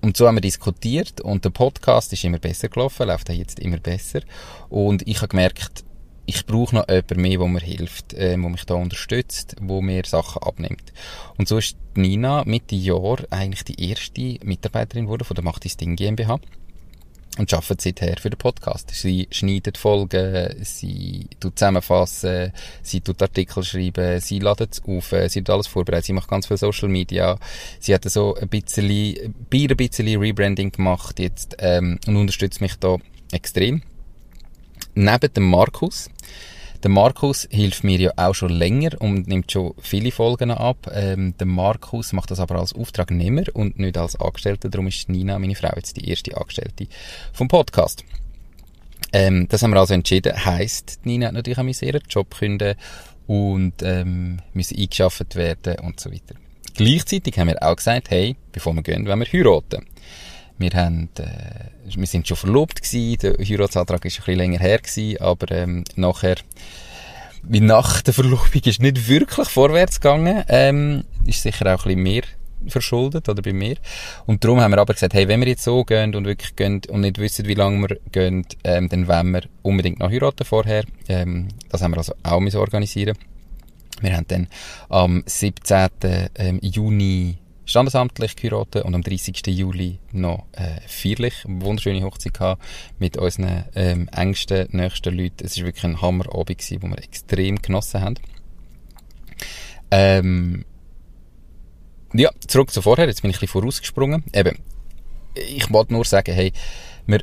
und 0.02 0.16
so 0.16 0.26
haben 0.26 0.36
wir 0.36 0.40
diskutiert 0.40 1.20
und 1.20 1.44
der 1.44 1.50
Podcast 1.50 2.12
ist 2.12 2.22
immer 2.22 2.38
besser 2.38 2.68
gelaufen, 2.68 3.08
läuft 3.08 3.30
auch 3.30 3.34
jetzt 3.34 3.58
immer 3.58 3.78
besser. 3.78 4.20
Und 4.68 5.06
ich 5.08 5.16
habe 5.16 5.28
gemerkt, 5.28 5.84
ich 6.26 6.44
brauche 6.44 6.74
noch 6.74 6.88
jemanden 6.88 7.22
mehr, 7.22 7.38
der 7.38 7.48
mir 7.48 7.60
hilft, 7.60 8.12
äh, 8.14 8.30
der 8.30 8.36
mich 8.36 8.64
da 8.64 8.74
unterstützt, 8.74 9.56
wo 9.60 9.80
mir 9.80 10.04
Sachen 10.04 10.42
abnimmt. 10.42 10.92
Und 11.38 11.48
so 11.48 11.58
ist 11.58 11.76
Nina 11.94 12.44
Mitte 12.44 12.76
Jahr 12.76 13.18
eigentlich 13.30 13.64
die 13.64 13.88
erste 13.88 14.38
Mitarbeiterin 14.44 15.08
wurde 15.08 15.24
von 15.24 15.34
der 15.34 15.44
Macht 15.44 15.64
Ding 15.80 15.96
GmbH 15.96 16.38
und 17.38 17.52
arbeitet 17.52 17.80
seither 17.80 18.16
für 18.20 18.30
den 18.30 18.38
Podcast. 18.38 18.90
Sie 18.90 19.28
schneidet 19.30 19.78
Folgen, 19.78 20.54
sie 20.64 21.28
tut 21.40 21.58
zusammenfassen, 21.58 22.52
sie 22.82 23.00
tut 23.00 23.22
Artikel 23.22 23.62
schreiben, 23.62 24.20
sie 24.20 24.38
ladet 24.38 24.74
es 24.74 24.82
auf, 24.84 25.14
sie 25.30 25.42
tut 25.42 25.50
alles 25.50 25.66
vorbereitet, 25.66 26.06
sie 26.06 26.12
macht 26.12 26.28
ganz 26.28 26.46
viel 26.46 26.56
Social 26.56 26.88
Media, 26.88 27.38
sie 27.78 27.94
hat 27.94 28.04
so 28.04 28.34
ein 28.34 28.48
bisschen, 28.48 29.34
bei 29.50 29.66
ein 29.68 29.76
bisschen 29.76 30.20
Rebranding 30.20 30.72
gemacht 30.72 31.18
jetzt 31.18 31.56
ähm, 31.58 31.98
und 32.06 32.16
unterstützt 32.16 32.60
mich 32.60 32.76
da 32.76 32.96
extrem 33.32 33.82
neben 34.96 35.32
dem 35.32 35.48
Markus. 35.48 36.10
Der 36.82 36.90
Markus 36.90 37.48
hilft 37.50 37.84
mir 37.84 37.98
ja 37.98 38.12
auch 38.16 38.34
schon 38.34 38.50
länger 38.50 38.90
und 39.00 39.26
nimmt 39.28 39.50
schon 39.50 39.74
viele 39.80 40.12
Folgen 40.12 40.50
ab. 40.50 40.90
Ähm, 40.92 41.34
der 41.38 41.46
Markus 41.46 42.12
macht 42.12 42.30
das 42.30 42.40
aber 42.40 42.56
als 42.56 42.74
Auftragnehmer 42.74 43.44
und 43.54 43.78
nicht 43.78 43.96
als 43.96 44.20
Angestellter. 44.20 44.68
Darum 44.68 44.86
ist 44.86 45.08
Nina, 45.08 45.38
meine 45.38 45.54
Frau, 45.54 45.72
jetzt 45.74 45.96
die 45.96 46.08
erste 46.08 46.36
Angestellte 46.36 46.86
vom 47.32 47.48
Podcast. 47.48 48.04
Ähm, 49.12 49.46
das 49.48 49.62
haben 49.62 49.72
wir 49.72 49.80
also 49.80 49.94
entschieden. 49.94 50.44
Heißt, 50.44 51.00
Nina 51.04 51.28
hat 51.28 51.34
natürlich 51.34 51.58
auch 51.58 51.82
ihren 51.82 52.02
Job 52.08 52.34
künden 52.34 52.74
und 53.26 53.82
ähm, 53.82 54.40
müssen 54.52 54.78
eingeschafft 54.78 55.34
werden 55.36 55.78
und 55.80 55.98
so 55.98 56.10
weiter. 56.10 56.34
Gleichzeitig 56.74 57.38
haben 57.38 57.48
wir 57.48 57.62
auch 57.62 57.76
gesagt, 57.76 58.10
hey, 58.10 58.36
bevor 58.52 58.74
wir 58.74 58.82
gehen, 58.82 59.06
wollen 59.06 59.20
wir 59.20 59.32
heiraten. 59.32 59.86
Wir, 60.58 60.70
haben, 60.70 61.08
äh, 61.18 61.96
wir 61.96 62.06
sind 62.06 62.26
schon 62.26 62.36
verlobt 62.36 62.82
gewesen, 62.82 63.18
der 63.20 63.46
Heiratsantrag 63.46 64.04
ist 64.04 64.14
ein 64.14 64.24
bisschen 64.24 64.38
länger 64.38 64.58
her 64.58 64.78
gewesen, 64.78 65.20
aber 65.20 65.50
ähm, 65.54 65.84
nachher, 65.96 66.36
wie 67.42 67.60
nach 67.60 68.02
der 68.02 68.14
Verlobung 68.14 68.62
ist 68.64 68.80
nicht 68.80 69.08
wirklich 69.08 69.48
vorwärts 69.48 70.00
gegangen, 70.00 70.44
ähm, 70.48 71.04
ist 71.26 71.42
sicher 71.42 71.66
auch 71.66 71.84
ein 71.84 71.94
bisschen 71.94 72.02
mehr 72.02 72.22
verschuldet, 72.68 73.28
oder 73.28 73.42
bei 73.42 73.52
mir. 73.52 73.76
Und 74.26 74.42
darum 74.44 74.60
haben 74.60 74.72
wir 74.72 74.78
aber 74.78 74.94
gesagt, 74.94 75.14
hey, 75.14 75.28
wenn 75.28 75.40
wir 75.40 75.48
jetzt 75.48 75.64
so 75.64 75.84
gehen 75.84 76.14
und 76.14 76.24
wirklich 76.24 76.56
gehen 76.56 76.80
und 76.88 77.02
nicht 77.02 77.18
wissen, 77.18 77.46
wie 77.46 77.54
lange 77.54 77.88
wir 77.88 77.98
gehen, 78.12 78.46
ähm, 78.64 78.88
dann 78.88 79.08
wollen 79.08 79.32
wir 79.32 79.42
unbedingt 79.62 80.00
noch 80.00 80.10
heiraten 80.10 80.44
vorher. 80.44 80.84
Ähm, 81.08 81.48
das 81.70 81.82
haben 81.82 81.92
wir 81.92 81.98
also 81.98 82.14
auch 82.22 82.40
müssen 82.40 82.58
organisieren. 82.58 83.16
Wir 84.00 84.16
haben 84.16 84.26
dann 84.28 84.48
am 84.88 85.22
17. 85.26 85.88
Ähm, 86.34 86.58
Juni 86.62 87.38
standesamtlich 87.66 88.36
geheiratet 88.36 88.84
und 88.84 88.94
am 88.94 89.02
30. 89.02 89.46
Juli 89.48 89.98
noch 90.12 90.46
äh, 90.52 90.80
feierlich 90.86 91.34
wunderschöne 91.46 92.02
Hochzeit 92.02 92.34
gehabt 92.34 92.62
mit 92.98 93.16
unseren 93.18 93.64
ähm, 93.74 94.08
engsten, 94.08 94.68
nächsten 94.70 95.14
Leuten. 95.14 95.44
Es 95.44 95.58
war 95.58 95.66
wirklich 95.66 95.84
ein 95.84 96.00
Hammerabend 96.00 96.58
gewesen, 96.58 96.82
wo 96.82 96.86
wir 96.86 96.98
extrem 96.98 97.60
genossen 97.60 98.00
haben. 98.00 98.14
Ähm, 99.90 100.64
ja, 102.14 102.30
zurück 102.46 102.70
zu 102.70 102.80
vorher, 102.80 103.06
jetzt 103.06 103.22
bin 103.22 103.30
ich 103.30 103.36
ein 103.36 103.40
bisschen 103.40 103.60
vorausgesprungen. 103.60 104.24
Eben, 104.32 104.58
ich 105.34 105.70
wollte 105.70 105.92
nur 105.92 106.04
sagen, 106.04 106.32
hey, 106.32 106.52
wir 107.06 107.20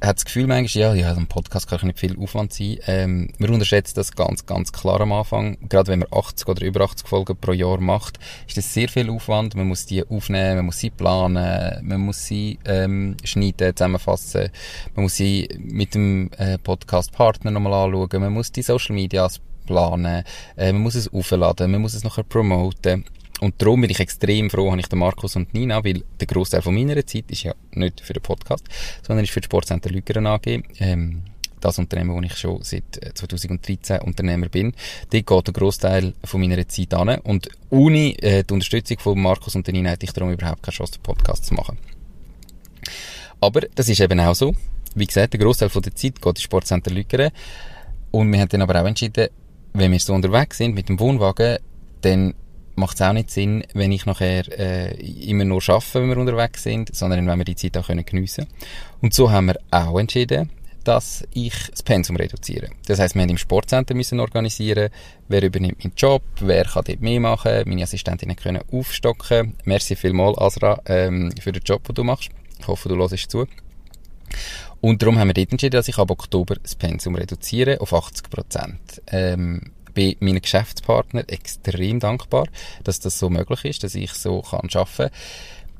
hat 0.00 0.16
das 0.16 0.24
Gefühl 0.24 0.46
manchmal, 0.46 0.80
ja, 0.80 0.94
ja, 0.94 1.14
ein 1.14 1.26
Podcast 1.26 1.68
kann 1.68 1.86
nicht 1.86 1.98
viel 1.98 2.18
Aufwand 2.18 2.52
sein. 2.52 2.78
Ähm, 2.86 3.28
wir 3.38 3.50
unterschätzen 3.50 3.94
das 3.96 4.12
ganz, 4.12 4.46
ganz 4.46 4.72
klar 4.72 5.00
am 5.00 5.12
Anfang. 5.12 5.56
Gerade 5.68 5.88
wenn 5.88 6.00
man 6.00 6.08
80 6.12 6.48
oder 6.48 6.64
über 6.64 6.82
80 6.82 7.08
Folgen 7.08 7.36
pro 7.36 7.52
Jahr 7.52 7.80
macht, 7.80 8.18
ist 8.46 8.56
das 8.56 8.72
sehr 8.72 8.88
viel 8.88 9.10
Aufwand. 9.10 9.54
Man 9.54 9.68
muss 9.68 9.86
die 9.86 10.06
aufnehmen, 10.06 10.56
man 10.56 10.66
muss 10.66 10.78
sie 10.78 10.90
planen, 10.90 11.86
man 11.86 12.00
muss 12.00 12.26
sie 12.26 12.58
ähm, 12.64 13.16
schneiden, 13.24 13.74
zusammenfassen, 13.74 14.50
man 14.94 15.04
muss 15.04 15.16
sie 15.16 15.48
mit 15.58 15.94
dem 15.94 16.30
äh, 16.36 16.58
Podcast-Partner 16.58 17.50
nochmal 17.50 17.72
anschauen, 17.72 18.20
man 18.20 18.32
muss 18.32 18.52
die 18.52 18.62
Social 18.62 18.94
Medias 18.94 19.40
planen, 19.66 20.24
äh, 20.56 20.72
man 20.72 20.82
muss 20.82 20.94
es 20.94 21.12
aufladen, 21.12 21.70
man 21.70 21.80
muss 21.80 21.94
es 21.94 22.04
nachher 22.04 22.22
promoten. 22.24 23.04
Und 23.40 23.60
darum 23.60 23.82
bin 23.82 23.90
ich 23.90 24.00
extrem 24.00 24.48
froh, 24.48 24.70
habe 24.70 24.80
ich 24.80 24.88
den 24.88 24.98
Markus 24.98 25.36
und 25.36 25.52
Nina, 25.52 25.84
weil 25.84 26.02
der 26.18 26.26
Großteil 26.26 26.62
von 26.62 26.74
meiner 26.74 27.06
Zeit 27.06 27.30
ist 27.30 27.42
ja 27.42 27.54
nicht 27.72 28.00
für 28.00 28.14
den 28.14 28.22
Podcast, 28.22 28.64
sondern 29.06 29.24
ist 29.24 29.32
für 29.32 29.40
das 29.40 29.46
Sportcenter 29.46 29.90
Lügeren 29.90 30.26
AG. 30.26 30.62
Ähm, 30.78 31.22
das 31.60 31.78
Unternehmen, 31.78 32.14
wo 32.14 32.20
ich 32.20 32.36
schon 32.36 32.62
seit 32.62 32.84
2013 33.14 33.96
äh, 33.96 34.00
Unternehmer 34.00 34.48
bin. 34.48 34.72
Dort 35.10 35.26
geht 35.26 35.46
der 35.46 35.54
Großteil 35.54 36.14
von 36.24 36.40
meiner 36.40 36.66
Zeit 36.68 36.94
an. 36.94 37.18
Und 37.20 37.48
ohne 37.70 38.10
äh, 38.22 38.44
die 38.44 38.54
Unterstützung 38.54 38.98
von 38.98 39.20
Markus 39.20 39.54
und 39.56 39.66
Nina 39.68 39.90
hätte 39.90 40.06
ich 40.06 40.12
darum 40.12 40.30
überhaupt 40.30 40.62
keine 40.62 40.74
Chance, 40.74 40.92
den 40.94 41.02
Podcast 41.02 41.46
zu 41.46 41.54
machen. 41.54 41.78
Aber 43.40 43.62
das 43.74 43.88
ist 43.88 44.00
eben 44.00 44.20
auch 44.20 44.34
so. 44.34 44.54
Wie 44.94 45.06
gesagt, 45.06 45.32
der 45.32 45.40
Großteil 45.40 45.68
von 45.68 45.82
der 45.82 45.94
Zeit 45.94 46.20
geht 46.20 46.26
ins 46.26 46.42
Sportcenter 46.42 46.90
Lügeren. 46.90 47.30
Und 48.10 48.32
wir 48.32 48.40
haben 48.40 48.48
dann 48.48 48.62
aber 48.62 48.80
auch 48.80 48.86
entschieden, 48.86 49.28
wenn 49.72 49.92
wir 49.92 50.00
so 50.00 50.14
unterwegs 50.14 50.58
sind 50.58 50.74
mit 50.74 50.88
dem 50.88 50.98
Wohnwagen, 50.98 51.58
dann 52.00 52.34
macht 52.76 52.96
es 52.96 53.02
auch 53.02 53.12
nicht 53.12 53.30
Sinn, 53.30 53.64
wenn 53.74 53.92
ich 53.92 54.06
nachher 54.06 54.44
äh, 54.58 54.94
immer 55.28 55.44
nur 55.44 55.62
arbeite, 55.66 56.00
wenn 56.00 56.08
wir 56.08 56.18
unterwegs 56.18 56.62
sind, 56.62 56.94
sondern 56.94 57.26
wenn 57.26 57.38
wir 57.38 57.44
die 57.44 57.56
Zeit 57.56 57.76
auch 57.76 57.86
können 57.86 58.04
geniessen 58.04 58.46
Und 59.00 59.14
so 59.14 59.30
haben 59.30 59.46
wir 59.46 59.58
auch 59.70 59.98
entschieden, 59.98 60.50
dass 60.84 61.26
ich 61.32 61.54
das 61.70 61.82
Pensum 61.82 62.16
reduziere. 62.16 62.68
Das 62.86 63.00
heißt, 63.00 63.16
wir 63.16 63.22
haben 63.22 63.30
im 63.30 63.38
Sportcenter 63.38 63.94
müssen 63.94 64.20
organisieren, 64.20 64.90
wer 65.26 65.42
übernimmt 65.42 65.82
meinen 65.82 65.94
Job, 65.96 66.22
wer 66.40 66.64
kann 66.64 66.84
dort 66.86 67.00
mehr 67.00 67.18
machen, 67.18 67.62
meine 67.66 67.82
Assistentinnen 67.82 68.36
können 68.36 68.62
aufstocken. 68.70 69.54
Merci 69.64 69.96
vielmals, 69.96 70.38
Asra, 70.38 70.80
ähm, 70.86 71.32
für 71.40 71.50
den 71.50 71.62
Job, 71.64 71.84
den 71.84 71.96
du 71.96 72.04
machst. 72.04 72.28
Ich 72.60 72.68
hoffe, 72.68 72.88
du 72.88 72.96
hörst 72.96 73.30
zu. 73.30 73.46
Und 74.80 75.02
darum 75.02 75.18
haben 75.18 75.28
wir 75.28 75.34
dort 75.34 75.50
entschieden, 75.50 75.76
dass 75.76 75.88
ich 75.88 75.98
ab 75.98 76.10
Oktober 76.10 76.54
das 76.62 76.76
Pensum 76.76 77.16
reduziere 77.16 77.80
auf 77.80 77.92
80 77.92 78.30
Prozent. 78.30 79.02
Ähm, 79.08 79.72
bin 79.96 80.14
meinen 80.20 80.42
Geschäftspartner 80.42 81.24
extrem 81.26 81.98
dankbar, 81.98 82.46
dass 82.84 83.00
das 83.00 83.18
so 83.18 83.30
möglich 83.30 83.64
ist, 83.64 83.82
dass 83.82 83.96
ich 83.96 84.12
so 84.12 84.42
kann 84.42 84.68
arbeiten 84.72 84.96
kann. 84.96 85.10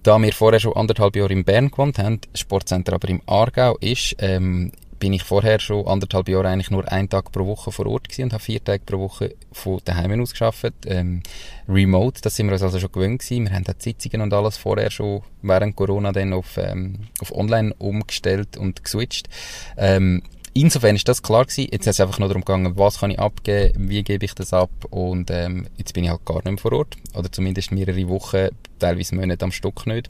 Da 0.02 0.20
wir 0.20 0.32
vorher 0.32 0.60
schon 0.60 0.76
anderthalb 0.76 1.16
Jahre 1.16 1.32
in 1.32 1.44
Bern 1.44 1.70
gewohnt 1.70 1.98
haben, 1.98 2.20
Sportcenter 2.34 2.94
aber 2.94 3.08
im 3.08 3.20
Aargau 3.26 3.76
ist, 3.78 4.16
ähm, 4.18 4.72
bin 4.98 5.12
ich 5.12 5.22
vorher 5.22 5.58
schon 5.58 5.86
anderthalb 5.86 6.28
Jahre 6.28 6.48
eigentlich 6.48 6.70
nur 6.70 6.90
einen 6.90 7.10
Tag 7.10 7.30
pro 7.32 7.46
Woche 7.46 7.70
vor 7.72 7.86
Ort 7.86 8.08
gewesen 8.08 8.24
und 8.24 8.32
habe 8.32 8.42
vier 8.42 8.64
Tage 8.64 8.84
pro 8.86 8.98
Woche 8.98 9.34
von 9.52 9.80
daheim 9.84 10.20
aus 10.22 10.30
geschafft. 10.30 10.72
Ähm, 10.86 11.22
remote, 11.68 12.20
das 12.22 12.36
sind 12.36 12.46
wir 12.46 12.54
uns 12.54 12.62
also 12.62 12.78
schon 12.78 12.92
gewöhnt 12.92 13.20
gewesen. 13.20 13.44
Wir 13.44 13.52
haben 13.52 13.64
die 13.64 13.72
Sitzungen 13.78 14.22
und 14.22 14.32
alles 14.32 14.56
vorher 14.56 14.90
schon 14.90 15.22
während 15.42 15.76
Corona 15.76 16.12
dann 16.12 16.32
auf, 16.32 16.56
ähm, 16.56 17.08
auf 17.20 17.34
online 17.34 17.74
umgestellt 17.78 18.56
und 18.56 18.82
geswitcht. 18.82 19.28
Ähm, 19.76 20.22
insofern 20.56 20.96
ist 20.96 21.08
das 21.08 21.22
klar 21.22 21.44
gewesen. 21.44 21.68
Jetzt 21.70 21.86
hat 21.86 21.94
es 21.94 22.00
einfach 22.00 22.18
nur 22.18 22.28
darum 22.28 22.44
gegangen, 22.44 22.76
was 22.76 23.00
kann 23.00 23.10
ich 23.10 23.18
abgeben, 23.18 23.88
wie 23.88 24.02
gebe 24.02 24.24
ich 24.24 24.34
das 24.34 24.52
ab 24.52 24.70
und 24.90 25.30
ähm, 25.30 25.68
jetzt 25.76 25.92
bin 25.94 26.04
ich 26.04 26.10
halt 26.10 26.24
gar 26.24 26.36
nicht 26.36 26.46
mehr 26.46 26.58
vor 26.58 26.72
Ort. 26.72 26.96
Oder 27.14 27.30
zumindest 27.30 27.72
mehrere 27.72 28.08
Wochen, 28.08 28.48
teilweise 28.78 29.14
Monate 29.14 29.44
am 29.44 29.52
Stück 29.52 29.86
nicht 29.86 30.08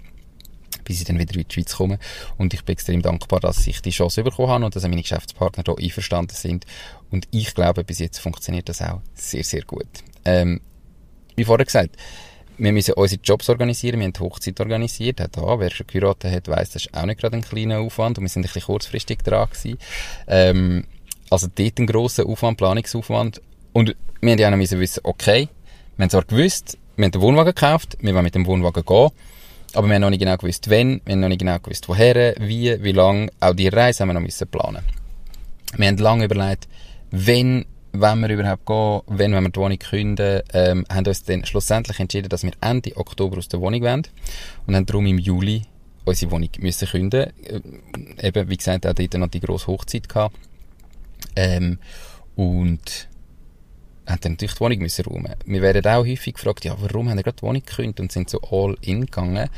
bis 0.84 1.00
ich 1.00 1.04
dann 1.04 1.18
wieder 1.18 1.34
in 1.34 1.44
die 1.48 1.52
Schweiz 1.52 1.74
komme. 1.74 1.98
Und 2.38 2.54
ich 2.54 2.64
bin 2.64 2.74
extrem 2.74 3.02
dankbar, 3.02 3.40
dass 3.40 3.66
ich 3.66 3.82
die 3.82 3.90
Chance 3.90 4.22
bekommen 4.22 4.48
habe 4.48 4.64
und 4.64 4.76
dass 4.76 4.84
meine 4.84 5.02
Geschäftspartner 5.02 5.64
hier 5.66 5.84
einverstanden 5.84 6.34
sind. 6.34 6.64
Und 7.10 7.26
ich 7.32 7.54
glaube, 7.54 7.84
bis 7.84 7.98
jetzt 7.98 8.18
funktioniert 8.18 8.68
das 8.68 8.80
auch 8.80 9.00
sehr, 9.14 9.42
sehr 9.42 9.62
gut. 9.62 9.88
Ähm, 10.24 10.60
wie 11.34 11.44
vorher 11.44 11.66
gesagt, 11.66 11.96
wir 12.58 12.72
müssen 12.72 12.94
unsere 12.94 13.20
Jobs 13.22 13.48
organisieren, 13.48 13.98
wir 14.00 14.06
haben 14.06 14.12
die 14.12 14.20
Hochzeit 14.20 14.58
organisiert, 14.60 15.20
auch 15.38 15.60
wer 15.60 15.70
schon 15.70 15.86
geheiratet 15.86 16.32
hat, 16.32 16.48
weiss, 16.48 16.70
das 16.70 16.86
ist 16.86 16.94
auch 16.94 17.04
nicht 17.04 17.20
gerade 17.20 17.36
ein 17.36 17.42
kleiner 17.42 17.80
Aufwand 17.80 18.18
und 18.18 18.24
wir 18.24 18.28
sind 18.28 18.42
ein 18.42 18.44
bisschen 18.44 18.62
kurzfristig 18.62 19.18
dran 19.18 19.48
gewesen. 19.50 19.78
Ähm, 20.26 20.84
also 21.30 21.48
dort 21.54 21.78
ein 21.78 21.86
grosser 21.86 22.26
Aufwand, 22.26 22.56
Planungsaufwand 22.58 23.42
und 23.72 23.94
wir 24.20 24.32
haben 24.32 24.38
ja 24.38 24.48
auch 24.48 24.52
noch 24.52 24.58
wissen, 24.58 25.00
okay, 25.02 25.48
wir 25.96 26.02
haben 26.02 26.10
zwar 26.10 26.24
gewusst, 26.24 26.78
wir 26.96 27.04
haben 27.04 27.12
den 27.12 27.20
Wohnwagen 27.20 27.54
gekauft, 27.54 27.98
wir 28.00 28.14
wollen 28.14 28.24
mit 28.24 28.34
dem 28.34 28.46
Wohnwagen 28.46 28.84
gehen, 28.84 29.10
aber 29.74 29.86
wir 29.88 29.94
haben 29.94 30.02
noch 30.02 30.10
nicht 30.10 30.20
genau 30.20 30.36
gewusst, 30.36 30.70
wann, 30.70 31.00
wir 31.04 31.12
haben 31.12 31.20
noch 31.20 31.28
nicht 31.28 31.40
genau 31.40 31.58
gewusst, 31.58 31.88
woher, 31.88 32.34
wie, 32.38 32.82
wie 32.82 32.92
lang, 32.92 33.30
auch 33.40 33.54
die 33.54 33.68
Reise 33.68 34.00
haben 34.00 34.08
wir 34.08 34.14
noch 34.14 34.20
müssen 34.20 34.48
planen. 34.48 34.82
Wir 35.76 35.88
haben 35.88 35.98
lange 35.98 36.24
überlegt, 36.24 36.68
wenn 37.10 37.66
wenn 38.00 38.20
wir 38.20 38.28
überhaupt 38.28 38.66
gehen, 38.66 39.02
wenn, 39.18 39.32
wenn 39.32 39.44
wir 39.44 39.50
die 39.50 39.60
Wohnung 39.60 39.78
künden, 39.78 40.42
ähm, 40.52 40.84
haben 40.90 41.06
uns 41.06 41.22
dann 41.24 41.44
schlussendlich 41.44 42.00
entschieden, 42.00 42.28
dass 42.28 42.42
wir 42.42 42.52
Ende 42.60 42.96
Oktober 42.96 43.38
aus 43.38 43.48
der 43.48 43.60
Wohnung 43.60 43.82
wollen 43.82 44.06
und 44.66 44.76
haben 44.76 44.86
darum 44.86 45.06
im 45.06 45.18
Juli 45.18 45.62
unsere 46.04 46.30
Wohnung 46.30 46.50
müssen 46.58 46.88
künden. 46.88 47.32
Äh, 47.44 48.28
eben, 48.28 48.48
wie 48.48 48.56
gesagt, 48.56 48.86
auch 48.86 48.94
dort 48.94 49.14
noch 49.14 49.28
die 49.28 49.40
grosse 49.40 49.66
Hochzeit 49.66 50.08
gehabt. 50.08 50.36
Ähm, 51.34 51.78
und 52.36 53.08
haben 54.06 54.20
dann 54.20 54.32
natürlich 54.32 54.54
die 54.54 54.60
Wohnung 54.60 54.78
müssen 54.78 55.04
räumen. 55.04 55.34
Wir 55.44 55.62
werden 55.62 55.84
auch 55.86 56.04
häufig 56.06 56.34
gefragt, 56.34 56.64
ja, 56.64 56.76
warum 56.78 57.08
haben 57.08 57.16
wir 57.16 57.24
gerade 57.24 57.36
die 57.36 57.42
Wohnung 57.42 57.62
gekündigt 57.64 58.00
und 58.00 58.12
sind 58.12 58.30
so 58.30 58.40
all 58.40 58.76
in 58.80 59.02
gegangen? 59.02 59.48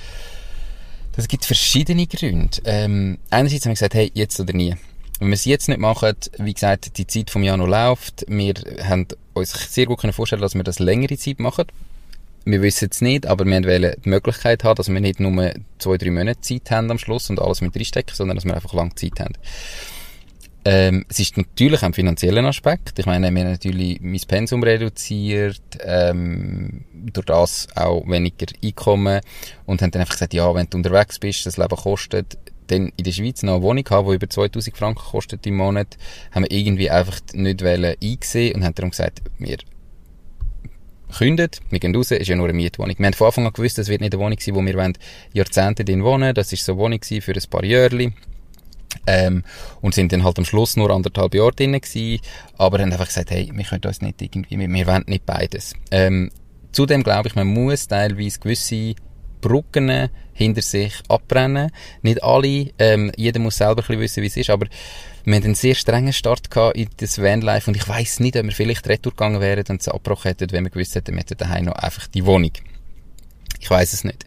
Das 1.13 1.29
gibt 1.29 1.45
verschiedene 1.45 2.07
Gründe. 2.07 2.59
Ähm, 2.65 3.19
einerseits 3.31 3.65
haben 3.65 3.71
wir 3.71 3.75
gesagt, 3.75 3.95
hey, 3.95 4.11
jetzt 4.15 4.39
oder 4.41 4.53
nie. 4.53 4.77
Wenn 5.19 5.29
wir 5.29 5.35
es 5.35 5.45
jetzt 5.45 5.69
nicht 5.69 5.81
machen, 5.81 6.15
wie 6.39 6.55
gesagt, 6.55 6.97
die 6.97 7.07
Zeit 7.07 7.31
vom 7.31 7.43
Januar 7.43 7.89
läuft, 7.89 8.25
wir 8.29 8.55
haben 8.85 9.07
uns 9.35 9.53
sehr 9.73 9.87
gut 9.87 10.01
vorstellen 10.15 10.43
dass 10.43 10.55
wir 10.55 10.63
das 10.63 10.79
längere 10.79 11.17
Zeit 11.17 11.41
machen. 11.41 11.67
Wir 12.45 12.63
wissen 12.63 12.89
es 12.91 13.01
nicht, 13.01 13.27
aber 13.27 13.45
wir 13.45 13.65
wollen 13.65 13.95
die 14.05 14.09
Möglichkeit 14.09 14.65
haben, 14.65 14.77
dass 14.77 14.89
wir 14.89 15.01
nicht 15.01 15.21
nur 15.21 15.53
zwei, 15.79 15.99
drei 15.99 16.11
Monate 16.11 16.41
Zeit 16.41 16.71
haben 16.71 16.91
am 16.91 16.99
Schluss 16.99 17.31
und 17.31 17.41
alles 17.41 17.61
mit 17.61 17.77
reinstecken, 17.77 18.15
sondern 18.15 18.37
dass 18.37 18.45
wir 18.45 18.55
einfach 18.55 18.73
lange 18.73 18.95
Zeit 18.95 19.21
haben. 19.21 19.35
Ähm, 20.65 21.05
es 21.09 21.19
ist 21.19 21.37
natürlich 21.37 21.83
ein 21.83 21.95
finanzieller 21.95 22.45
Aspekt. 22.45 22.99
Ich 22.99 23.07
meine, 23.07 23.31
wir 23.33 23.41
haben 23.41 23.51
natürlich 23.51 24.01
mein 24.01 24.21
Pensum 24.27 24.63
reduziert, 24.63 25.63
ähm, 25.81 26.85
durch 26.93 27.27
das 27.27 27.69
auch 27.75 28.07
weniger 28.09 28.47
Einkommen 28.63 29.21
und 29.67 29.83
haben 29.83 29.91
dann 29.91 30.01
einfach 30.01 30.15
gesagt, 30.15 30.35
ja, 30.35 30.55
wenn 30.55 30.69
du 30.69 30.77
unterwegs 30.77 31.19
bist, 31.19 31.47
das 31.47 31.57
Leben 31.57 31.77
kostet, 31.77 32.39
dann 32.71 32.93
in 32.97 33.05
der 33.05 33.13
Schweiz 33.13 33.43
noch 33.43 33.55
eine 33.55 33.63
Wohnung 33.63 33.85
haben, 33.91 34.09
die 34.09 34.15
über 34.15 34.29
2000 34.29 34.77
Franken 34.77 35.03
kostet 35.03 35.47
im 35.47 35.57
Monat, 35.57 35.97
haben 36.33 36.45
wir 36.45 36.51
irgendwie 36.51 36.91
einfach 36.91 37.21
nicht 37.33 37.63
eingesehen 37.63 38.55
und 38.55 38.65
haben 38.65 38.75
darum 38.75 38.91
gesagt, 38.91 39.23
wir 39.39 39.59
kündet, 41.17 41.61
wir 41.71 41.81
gehen 41.81 41.95
raus, 41.95 42.11
ist 42.11 42.29
ja 42.29 42.37
nur 42.37 42.49
eine 42.49 42.57
Mietwohnung. 42.57 42.95
Wir 42.99 43.07
haben 43.07 43.15
von 43.15 43.27
Anfang 43.29 43.47
an 43.47 43.53
gewusst, 43.53 43.79
das 43.79 43.89
wird 43.89 44.01
nicht 44.01 44.15
eine 44.15 44.23
Wohnung 44.23 44.39
sein, 44.39 44.55
wo 44.55 44.63
wir 44.63 44.93
Jahrzehnte 45.33 45.85
drin 45.85 46.05
wohnen 46.05 46.35
Das 46.35 46.53
ist 46.53 46.65
so 46.65 46.73
eine 46.73 46.81
Wohnung 46.81 47.01
für 47.03 47.33
ein 47.33 47.51
paar 47.51 47.65
Jahre. 47.65 48.13
Ähm, 49.07 49.45
und 49.81 49.95
sind 49.95 50.13
dann 50.13 50.25
halt 50.25 50.39
am 50.39 50.45
Schluss 50.45 50.77
nur 50.77 50.91
anderthalb 50.91 51.35
Jahre 51.35 51.53
drin 51.53 51.73
gewesen, 51.73 52.21
aber 52.57 52.79
haben 52.79 52.93
einfach 52.93 53.07
gesagt, 53.07 53.31
hey, 53.31 53.51
wir 53.53 53.65
können 53.65 53.85
uns 53.85 54.03
nicht 54.03 54.21
irgendwie, 54.21 54.59
wir, 54.59 54.69
wir 54.69 54.87
wollen 54.87 55.05
nicht 55.07 55.27
beides. 55.27 55.75
Ähm, 55.91 56.31
zudem 56.73 57.03
glaube 57.03 57.29
ich, 57.29 57.35
man 57.35 57.47
muss 57.47 57.87
teilweise 57.87 58.39
gewisse 58.41 58.95
Brücken 59.41 60.09
hinter 60.33 60.63
sich 60.63 60.95
abbrennen. 61.09 61.71
Nicht 62.03 62.23
alle, 62.23 62.71
ähm, 62.79 63.13
jeder 63.17 63.41
muss 63.41 63.57
selber 63.57 63.83
ein 63.83 63.99
bisschen 63.99 64.01
wissen, 64.01 64.23
wie 64.23 64.29
es 64.29 64.37
ist, 64.37 64.51
aber 64.51 64.67
wir 65.25 65.37
hatten 65.37 65.47
einen 65.47 65.55
sehr 65.55 65.75
strengen 65.75 66.13
Start 66.13 66.49
in 66.75 66.89
das 66.97 67.21
Vanlife 67.21 67.71
und 67.71 67.77
ich 67.77 67.89
weiss 67.89 68.21
nicht, 68.21 68.37
ob 68.37 68.45
wir 68.45 68.53
vielleicht 68.53 68.89
retour 68.89 69.13
gegangen 69.13 69.41
wären 69.41 69.65
und 69.69 69.81
es 69.81 69.89
abgebrochen 69.89 70.29
hätten, 70.29 70.53
wenn 70.53 70.65
wir 70.65 70.71
gewusst 70.71 70.95
hätten, 70.95 71.13
wir 71.13 71.21
hätten 71.21 71.37
daheim 71.37 71.67
noch 71.67 71.75
einfach 71.75 72.07
die 72.07 72.25
Wohnung. 72.25 72.53
Ich 73.61 73.71
weiss 73.71 73.93
es 73.93 74.05
nicht. 74.05 74.25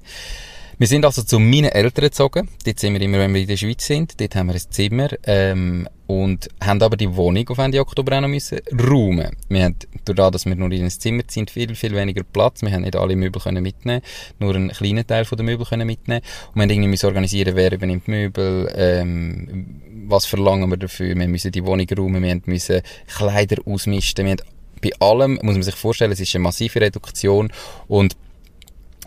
Wir 0.82 0.88
sind 0.88 1.06
also 1.06 1.22
zu 1.22 1.38
meinen 1.38 1.66
Eltern 1.66 2.06
gezogen. 2.06 2.50
Dort 2.66 2.80
sind 2.80 2.96
wir 2.96 3.02
immer, 3.02 3.20
wenn 3.20 3.32
wir 3.36 3.42
in 3.42 3.48
der 3.48 3.56
Schweiz 3.56 3.86
sind. 3.86 4.20
Dort 4.20 4.36
haben 4.36 4.48
wir 4.48 4.56
ein 4.56 4.72
Zimmer, 4.72 5.10
ähm, 5.28 5.88
und 6.08 6.50
haben 6.60 6.82
aber 6.82 6.98
die 6.98 7.16
Wohnung 7.16 7.48
auf 7.50 7.60
Ende 7.60 7.80
Oktober 7.80 8.18
auch 8.18 8.22
noch 8.22 8.28
müssen 8.28 8.62
räumen. 8.72 9.38
Wir 9.48 9.66
haben, 9.66 9.76
dadurch, 10.06 10.32
dass 10.32 10.48
wir 10.48 10.56
nur 10.56 10.72
in 10.72 10.84
ein 10.84 10.90
Zimmer 10.90 11.22
sind, 11.28 11.52
viel, 11.52 11.76
viel 11.76 11.94
weniger 11.94 12.24
Platz. 12.24 12.64
Wir 12.64 12.72
haben 12.72 12.82
nicht 12.82 12.96
alle 12.96 13.16
Möbel 13.16 13.40
können 13.40 13.62
mitnehmen, 13.62 14.02
nur 14.40 14.56
einen 14.56 14.70
kleinen 14.70 15.06
Teil 15.06 15.26
von 15.26 15.38
den 15.38 15.46
Möbel 15.46 15.68
können 15.68 15.86
mitnehmen. 15.86 16.24
Und 16.48 16.56
wir 16.56 16.64
haben 16.64 16.70
irgendwie 16.72 16.90
müssen 16.90 17.06
organisieren, 17.06 17.56
wer 17.56 17.72
übernimmt 17.72 18.08
Möbel, 18.08 18.74
ähm, 18.76 19.82
was 20.08 20.26
verlangen 20.26 20.68
wir 20.68 20.78
dafür. 20.78 21.16
Wir 21.16 21.28
müssen 21.28 21.52
die 21.52 21.64
Wohnung 21.64 21.86
räumen, 21.96 22.24
wir 22.24 22.42
müssen 22.46 22.82
Kleider 23.06 23.58
ausmisten, 23.68 24.26
wir 24.26 24.38
bei 24.82 24.90
allem, 25.00 25.34
muss 25.44 25.54
man 25.54 25.62
sich 25.62 25.76
vorstellen, 25.76 26.12
es 26.12 26.20
ist 26.20 26.34
eine 26.34 26.42
massive 26.42 26.82
Reduktion 26.82 27.52
und 27.88 28.18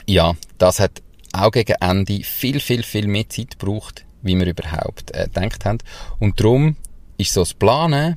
ja, 0.06 0.34
das 0.58 0.78
hat 0.78 1.02
auch 1.34 1.50
gegen 1.50 1.74
Ende 1.80 2.22
viel, 2.22 2.60
viel, 2.60 2.82
viel 2.82 3.06
mehr 3.06 3.28
Zeit 3.28 3.58
braucht, 3.58 4.04
wie 4.22 4.38
wir 4.38 4.46
überhaupt 4.46 5.14
äh, 5.14 5.28
gedacht 5.32 5.64
haben. 5.64 5.78
Und 6.18 6.40
darum 6.40 6.76
ist 7.18 7.32
so 7.32 7.42
das 7.42 7.54
Planen 7.54 8.16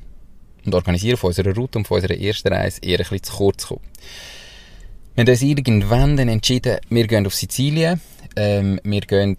und 0.66 0.76
Organisieren 0.76 1.18
von 1.18 1.30
unserer 1.30 1.56
Route 1.56 1.80
und 1.80 1.88
von 1.88 1.96
unserer 1.96 2.18
ersten 2.18 2.50
Reise 2.50 2.82
eher 2.82 3.00
ein 3.00 3.04
bisschen 3.04 3.24
zu 3.24 3.34
kurz 3.34 3.64
gekommen. 3.64 3.82
Wir 5.16 5.24
haben 5.24 5.30
uns 5.30 5.42
irgendwann 5.42 6.20
entschieden, 6.20 6.78
wir 6.90 7.08
gehen 7.08 7.26
auf 7.26 7.34
Sizilien. 7.34 8.00
Ähm, 8.36 8.80
wir 8.84 9.02
gehen, 9.02 9.36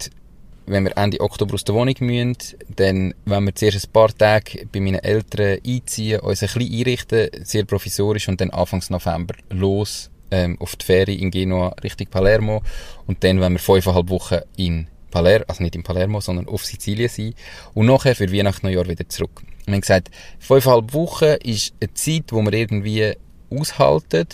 wenn 0.67 0.85
wir 0.85 0.97
Ende 0.97 1.21
Oktober 1.21 1.55
aus 1.55 1.65
der 1.65 1.75
Wohnung 1.75 1.95
müssen, 2.01 2.37
dann, 2.75 3.15
wenn 3.25 3.45
wir 3.45 3.55
zuerst 3.55 3.87
ein 3.87 3.93
paar 3.93 4.17
Tage 4.17 4.67
bei 4.73 4.81
meinen 4.81 5.03
Eltern 5.05 5.59
einziehen, 5.65 6.21
uns 6.21 6.43
ein 6.43 6.49
bisschen 6.49 6.73
einrichten, 6.73 7.31
sehr 7.45 7.65
provisorisch 7.65 8.29
und 8.29 8.41
dann 8.41 8.51
Anfangs 8.51 8.91
November 8.91 9.35
los 9.51 10.11
ähm, 10.31 10.57
auf 10.61 10.77
die 10.77 10.85
Ferie 10.85 11.17
in 11.17 11.31
Genua 11.31 11.75
Richtung 11.83 12.07
Palermo 12.09 12.63
und 13.07 13.25
dann, 13.25 13.41
wenn 13.41 13.53
wir 13.53 13.59
fünfeinhalb 13.59 14.09
Wochen 14.11 14.39
in 14.57 14.89
Palermo, 15.11 15.45
also 15.49 15.63
nicht 15.63 15.75
in 15.75 15.83
Palermo, 15.83 16.21
sondern 16.21 16.49
auf 16.49 16.65
Sizilien 16.65 17.09
sein 17.09 17.35
und 17.75 17.87
nachher 17.87 18.15
für 18.15 18.33
Weihnachten 18.33 18.67
Neujahr 18.67 18.89
wieder 18.89 19.09
zurück. 19.09 19.43
Wir 19.65 19.75
haben 19.75 19.81
gesagt, 19.81 20.11
fünfeinhalb 20.39 20.93
Wochen 20.95 21.37
ist 21.43 21.75
eine 21.81 21.93
Zeit, 21.95 22.25
wo 22.33 22.43
wir 22.43 22.53
irgendwie 22.53 23.15
aushalten, 23.51 24.27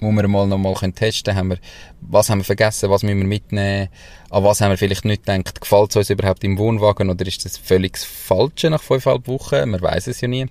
wo 0.00 0.10
wir 0.10 0.28
mal 0.28 0.46
noch 0.46 0.58
mal 0.58 0.74
testen 0.92 1.24
können, 1.24 1.36
haben 1.36 1.48
wir, 1.50 1.58
was 2.00 2.30
haben 2.30 2.38
wir 2.38 2.44
vergessen, 2.44 2.90
was 2.90 3.02
müssen 3.02 3.18
wir 3.18 3.26
mitnehmen, 3.26 3.88
an 4.30 4.44
was 4.44 4.60
haben 4.60 4.70
wir 4.70 4.78
vielleicht 4.78 5.04
nicht 5.04 5.26
gedacht, 5.26 5.60
gefällt 5.60 5.90
es 5.90 5.96
uns 5.96 6.10
überhaupt 6.10 6.42
im 6.44 6.58
Wohnwagen 6.58 7.10
oder 7.10 7.26
ist 7.26 7.44
das 7.44 7.56
völlig 7.56 7.92
das 7.92 8.04
Falsche 8.04 8.70
nach 8.70 8.82
fünfeinhalb 8.82 9.28
Wochen, 9.28 9.70
man 9.70 9.80
weiß 9.80 10.06
es 10.06 10.20
ja 10.20 10.28
nie. 10.28 10.46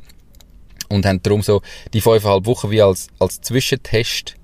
Und 0.89 1.05
haben 1.05 1.21
darum 1.21 1.43
so 1.43 1.61
die 1.93 2.01
fünfeinhalb 2.01 2.45
Wochen 2.45 2.71
wie 2.71 2.81
als, 2.81 3.09
als 3.19 3.41
Zwischentest 3.41 4.38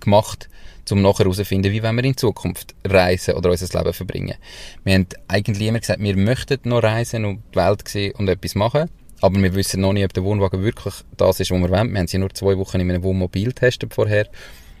gemacht, 0.00 0.48
um 0.90 1.02
nachher 1.02 1.24
herauszufinden, 1.24 1.72
wie 1.72 1.82
wir 1.82 2.04
in 2.04 2.16
Zukunft 2.16 2.74
reisen 2.84 3.34
oder 3.34 3.50
unser 3.50 3.78
Leben 3.78 3.92
verbringen. 3.92 4.36
Wir 4.84 4.94
haben 4.94 5.06
eigentlich 5.28 5.68
immer 5.68 5.80
gesagt, 5.80 6.02
wir 6.02 6.16
möchten 6.16 6.60
noch 6.64 6.82
reisen 6.82 7.24
und 7.24 7.42
die 7.52 7.56
Welt 7.56 7.86
sehen 7.88 8.14
und 8.16 8.28
etwas 8.28 8.54
machen. 8.54 8.88
Aber 9.20 9.42
wir 9.42 9.54
wissen 9.54 9.80
noch 9.80 9.92
nicht, 9.92 10.04
ob 10.04 10.12
der 10.12 10.24
Wohnwagen 10.24 10.62
wirklich 10.62 10.94
das 11.16 11.40
ist, 11.40 11.50
was 11.50 11.60
wir 11.60 11.70
wollen. 11.70 11.92
Wir 11.92 11.98
haben 11.98 12.06
sie 12.06 12.18
nur 12.18 12.32
zwei 12.34 12.56
Wochen 12.56 12.80
in 12.80 12.90
einem 12.90 13.02
Wohnmobil 13.02 13.48
getestet 13.48 13.92
vorher 13.92 14.28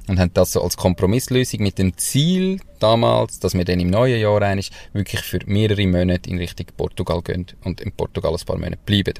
und 0.06 0.18
haben 0.18 0.32
das 0.32 0.52
so 0.52 0.62
als 0.62 0.76
Kompromisslösung 0.76 1.60
mit 1.62 1.78
dem 1.78 1.96
Ziel 1.96 2.60
damals, 2.78 3.40
dass 3.40 3.54
wir 3.54 3.64
dann 3.64 3.80
im 3.80 3.90
neuen 3.90 4.20
Jahr 4.20 4.40
eigentlich 4.42 4.70
wirklich 4.92 5.22
für 5.22 5.40
mehrere 5.46 5.86
Monate 5.86 6.30
in 6.30 6.38
Richtung 6.38 6.66
Portugal 6.76 7.20
gehen 7.22 7.46
und 7.64 7.80
in 7.80 7.92
Portugal 7.92 8.32
ein 8.32 8.46
paar 8.46 8.56
Monate 8.56 8.78
bleiben. 8.86 9.14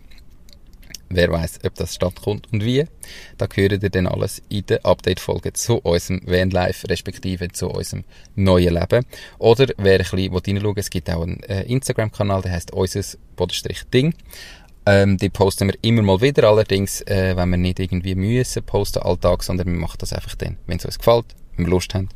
Wer 1.11 1.31
weiß, 1.31 1.61
ob 1.65 1.75
das 1.75 1.95
stattkommt 1.95 2.53
und 2.53 2.65
wie. 2.65 2.85
Da 3.39 3.47
gehört 3.47 3.83
ihr 3.83 3.91
dann 3.91 4.07
alles 4.07 4.43
in 4.49 4.67
der 4.67 4.85
Update-Folge 4.85 5.55
zu 5.55 5.79
unserem 5.79 6.21
Vanlife, 6.27 6.89
respektive 6.89 7.49
zu 7.49 7.69
unserem 7.69 8.05
neuen 8.35 8.75
Leben. 8.75 9.07
Oder 9.39 9.69
wer 9.79 9.95
ein 9.95 9.99
bisschen 9.99 10.59
reinschauen 10.59 10.77
es 10.77 10.91
gibt 10.91 11.11
auch 11.11 11.23
einen 11.23 11.43
äh, 11.45 11.63
Instagram-Kanal, 11.63 12.43
der 12.43 12.53
heißt 12.53 12.73
unseres-ding. 12.73 14.15
Ähm, 14.87 15.17
die 15.19 15.29
posten 15.29 15.69
wir 15.69 15.79
immer 15.83 16.03
mal 16.03 16.21
wieder, 16.21 16.49
allerdings, 16.49 17.03
äh, 17.03 17.37
wenn 17.37 17.51
wir 17.51 17.59
nicht 17.59 17.79
irgendwie 17.79 18.15
müssen 18.15 18.63
posten 18.63 19.03
Alltag, 19.03 19.43
sondern 19.43 19.67
wir 19.67 19.79
machen 19.79 19.99
das 19.99 20.13
einfach 20.13 20.35
dann, 20.37 20.57
wenn 20.67 20.79
es 20.79 20.85
uns 20.85 20.99
gefällt, 20.99 21.27
wenn 21.57 21.67
wir 21.67 21.71
Lust 21.71 21.95
haben, 21.95 22.09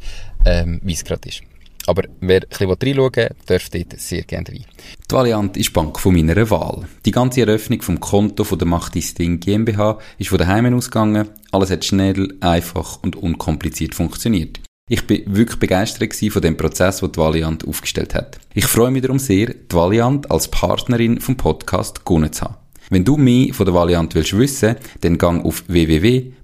ähm, 0.46 0.80
wie 0.82 0.94
es 0.94 1.04
gerade 1.04 1.28
ist. 1.28 1.42
Aber 1.86 2.04
wer 2.20 2.42
ein 2.42 2.48
bisschen 2.48 2.70
reinschauen 2.70 3.16
will, 3.16 3.28
darf 3.46 3.68
dort 3.70 4.00
sehr 4.00 4.22
gerne 4.22 4.48
rein. 4.48 4.64
Die 5.10 5.14
Valiant 5.14 5.56
ist 5.56 5.68
die 5.68 5.72
Bank 5.72 5.98
von 5.98 6.14
meiner 6.14 6.50
Wahl. 6.50 6.86
Die 7.04 7.10
ganze 7.10 7.40
Eröffnung 7.42 7.82
vom 7.82 8.00
Konto 8.00 8.44
von 8.44 8.58
der 8.58 8.68
Macht 8.68 8.94
Ding 8.94 9.40
GmbH 9.40 9.98
ist 10.18 10.30
von 10.30 10.38
daheim 10.38 10.74
ausgegangen. 10.74 11.28
Alles 11.50 11.70
hat 11.70 11.84
schnell, 11.84 12.34
einfach 12.40 13.02
und 13.02 13.16
unkompliziert 13.16 13.94
funktioniert. 13.94 14.60
Ich 14.88 15.06
bin 15.06 15.22
wirklich 15.26 15.58
begeistert 15.58 16.14
von 16.14 16.42
dem 16.42 16.56
Prozess, 16.56 17.00
den 17.00 17.12
die 17.12 17.18
Valiant 17.18 17.66
aufgestellt 17.66 18.14
hat. 18.14 18.38
Ich 18.52 18.66
freue 18.66 18.90
mich 18.90 19.02
darum 19.02 19.18
sehr, 19.18 19.46
die 19.46 19.74
Valiant 19.74 20.30
als 20.30 20.48
Partnerin 20.48 21.20
vom 21.20 21.36
Podcast 21.36 22.04
gewonnen 22.04 22.32
zu 22.32 22.44
haben. 22.44 22.56
Wenn 22.90 23.04
du 23.04 23.16
mehr 23.16 23.54
von 23.54 23.64
der 23.64 23.74
Valiant 23.74 24.14
willst 24.14 24.36
wissen, 24.36 24.76
dann 25.00 25.16
gang 25.16 25.44
auf 25.44 25.64
www.valiant.ch. 25.66 26.42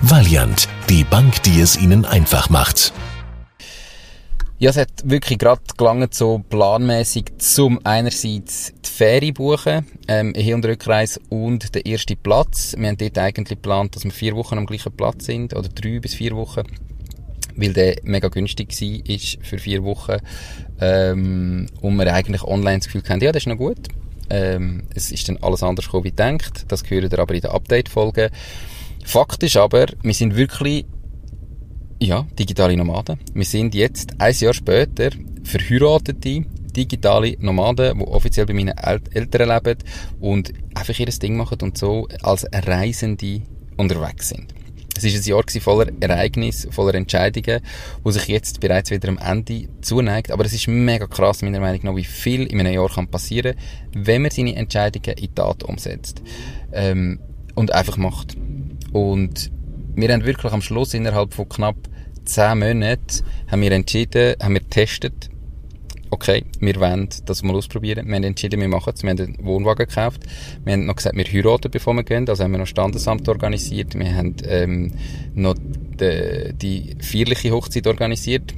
Valiant, 0.00 0.68
die 0.90 1.04
Bank, 1.04 1.42
die 1.44 1.60
es 1.60 1.76
Ihnen 1.76 2.04
einfach 2.04 2.50
macht. 2.50 2.92
Ja, 4.58 4.70
es 4.70 4.76
hat 4.76 4.90
wirklich 5.04 5.38
gerade 5.38 5.62
gelangt, 5.76 6.14
so 6.14 6.38
planmäßig 6.48 7.32
zum 7.38 7.80
einerseits 7.84 8.72
die 8.84 8.90
Ferie 8.90 9.32
buchen, 9.32 9.86
ähm, 10.08 10.32
Hin- 10.34 10.54
und 10.54 10.64
Rückreise 10.64 11.20
und 11.28 11.74
der 11.74 11.86
erste 11.86 12.16
Platz. 12.16 12.74
Wir 12.76 12.88
haben 12.88 12.96
dort 12.96 13.18
eigentlich 13.18 13.58
geplant, 13.58 13.96
dass 13.96 14.04
wir 14.04 14.10
vier 14.10 14.36
Wochen 14.36 14.58
am 14.58 14.66
gleichen 14.66 14.92
Platz 14.92 15.26
sind, 15.26 15.54
oder 15.54 15.68
drei 15.68 16.00
bis 16.00 16.14
vier 16.14 16.36
Wochen, 16.36 16.62
weil 17.56 17.72
der 17.72 17.96
mega 18.04 18.28
günstig 18.28 18.70
war 18.80 19.10
ist 19.10 19.38
für 19.42 19.58
vier 19.58 19.82
Wochen, 19.84 20.18
ähm, 20.80 21.66
und 21.80 21.96
wir 21.96 22.12
eigentlich 22.12 22.42
online 22.42 22.78
das 22.78 22.86
Gefühl 22.86 23.02
hatten, 23.08 23.22
ja, 23.22 23.32
das 23.32 23.42
ist 23.42 23.48
noch 23.48 23.56
gut. 23.56 23.88
Ähm, 24.30 24.84
es 24.94 25.12
ist 25.12 25.28
dann 25.28 25.38
alles 25.42 25.62
anders 25.62 25.86
gekommen 25.86 26.04
wie 26.04 26.10
gedacht. 26.10 26.64
Das 26.68 26.82
gehört 26.82 27.18
aber 27.18 27.34
in 27.34 27.42
der 27.42 27.52
Update-Folge. 27.52 28.30
Fakt 29.04 29.42
ist 29.42 29.56
aber, 29.56 29.86
wir 30.02 30.14
sind 30.14 30.34
wirklich, 30.34 30.86
ja, 32.00 32.26
digitale 32.38 32.76
Nomaden. 32.76 33.18
Wir 33.34 33.44
sind 33.44 33.74
jetzt, 33.74 34.14
ein 34.18 34.34
Jahr 34.34 34.54
später, 34.54 35.10
verheiratete 35.44 36.44
digitale 36.74 37.36
Nomaden, 37.38 37.98
die 37.98 38.04
offiziell 38.04 38.46
bei 38.46 38.54
meinen 38.54 38.76
El 38.76 39.00
Eltern 39.12 39.48
leben 39.48 39.78
und 40.20 40.52
einfach 40.74 40.98
ihr 40.98 41.06
Ding 41.06 41.36
machen 41.36 41.58
und 41.62 41.78
so 41.78 42.08
als 42.22 42.46
Reisende 42.52 43.42
unterwegs 43.76 44.30
sind. 44.30 44.52
Es 44.96 45.04
war 45.04 45.10
ein 45.10 45.22
Jahr 45.22 45.62
voller 45.62 45.92
Ereignisse, 46.00 46.72
voller 46.72 46.94
Entscheidungen, 46.94 47.60
wo 48.02 48.10
sich 48.10 48.26
jetzt 48.28 48.60
bereits 48.60 48.90
wieder 48.90 49.08
am 49.08 49.18
Ende 49.18 49.68
zuneigt. 49.80 50.30
Aber 50.30 50.44
es 50.44 50.52
ist 50.52 50.68
mega 50.68 51.06
krass, 51.06 51.42
meiner 51.42 51.60
Meinung 51.60 51.80
nach, 51.82 51.96
wie 51.96 52.04
viel 52.04 52.46
in 52.46 52.60
einem 52.60 52.72
Jahr 52.72 52.88
kann 52.88 53.08
passieren 53.08 53.54
wenn 53.92 54.22
man 54.22 54.30
seine 54.30 54.56
Entscheidungen 54.56 55.18
in 55.18 55.34
Tat 55.34 55.62
umsetzt. 55.62 56.22
Ähm, 56.72 57.20
und 57.54 57.72
einfach 57.72 57.96
macht. 57.96 58.36
Und 58.94 59.50
wir 59.96 60.12
haben 60.12 60.24
wirklich 60.24 60.52
am 60.52 60.62
Schluss 60.62 60.94
innerhalb 60.94 61.34
von 61.34 61.48
knapp 61.48 61.76
zehn 62.24 62.60
Monaten 62.60 63.24
haben 63.48 63.60
wir 63.60 63.72
entschieden, 63.72 64.36
haben 64.40 64.54
wir 64.54 64.60
getestet, 64.60 65.30
okay, 66.10 66.44
wir 66.60 66.76
wollen 66.76 67.08
das 67.26 67.42
mal 67.42 67.56
ausprobieren. 67.56 68.06
Wir 68.06 68.14
haben 68.14 68.22
entschieden, 68.22 68.60
wir 68.60 68.68
machen 68.68 68.92
es. 68.94 69.02
Wir 69.02 69.10
haben 69.10 69.18
einen 69.18 69.44
Wohnwagen 69.44 69.88
gekauft. 69.88 70.22
Wir 70.64 70.74
haben 70.74 70.86
noch 70.86 70.94
gesagt, 70.94 71.16
wir 71.16 71.24
heiraten, 71.24 71.72
bevor 71.72 71.92
wir 71.94 72.04
gehen. 72.04 72.28
Also 72.28 72.44
haben 72.44 72.52
wir 72.52 72.58
noch 72.58 72.68
Standesamt 72.68 73.28
organisiert. 73.28 73.98
Wir 73.98 74.14
haben 74.14 74.36
ähm, 74.46 74.92
noch 75.34 75.56
die, 75.58 76.52
die 76.54 76.96
feierliche 77.00 77.50
Hochzeit 77.50 77.88
organisiert. 77.88 78.54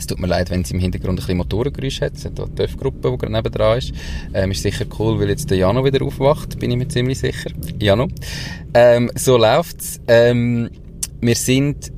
Es 0.00 0.06
tut 0.06 0.18
mir 0.18 0.28
leid, 0.28 0.48
wenn 0.48 0.62
es 0.62 0.70
im 0.70 0.80
Hintergrund 0.80 1.12
ein 1.12 1.16
bisschen 1.16 1.36
Motorengeräusch 1.36 2.00
hat. 2.00 2.14
Es 2.16 2.24
hat 2.24 2.40
eine 2.40 2.54
TÜV-Gruppe, 2.54 3.10
die 3.10 3.18
gerade 3.18 3.32
nebendran 3.32 3.76
ist. 3.76 3.92
Ähm, 4.32 4.50
ist 4.50 4.62
sicher 4.62 4.86
cool, 4.98 5.20
weil 5.20 5.28
jetzt 5.28 5.50
der 5.50 5.58
Jano 5.58 5.84
wieder 5.84 6.02
aufwacht, 6.02 6.58
bin 6.58 6.70
ich 6.70 6.78
mir 6.78 6.88
ziemlich 6.88 7.18
sicher. 7.18 7.50
Jano. 7.78 8.08
Ähm, 8.72 9.10
so 9.14 9.36
läuft's. 9.36 10.00
Ähm, 10.08 10.70
wir 11.20 11.34
sind 11.34 11.92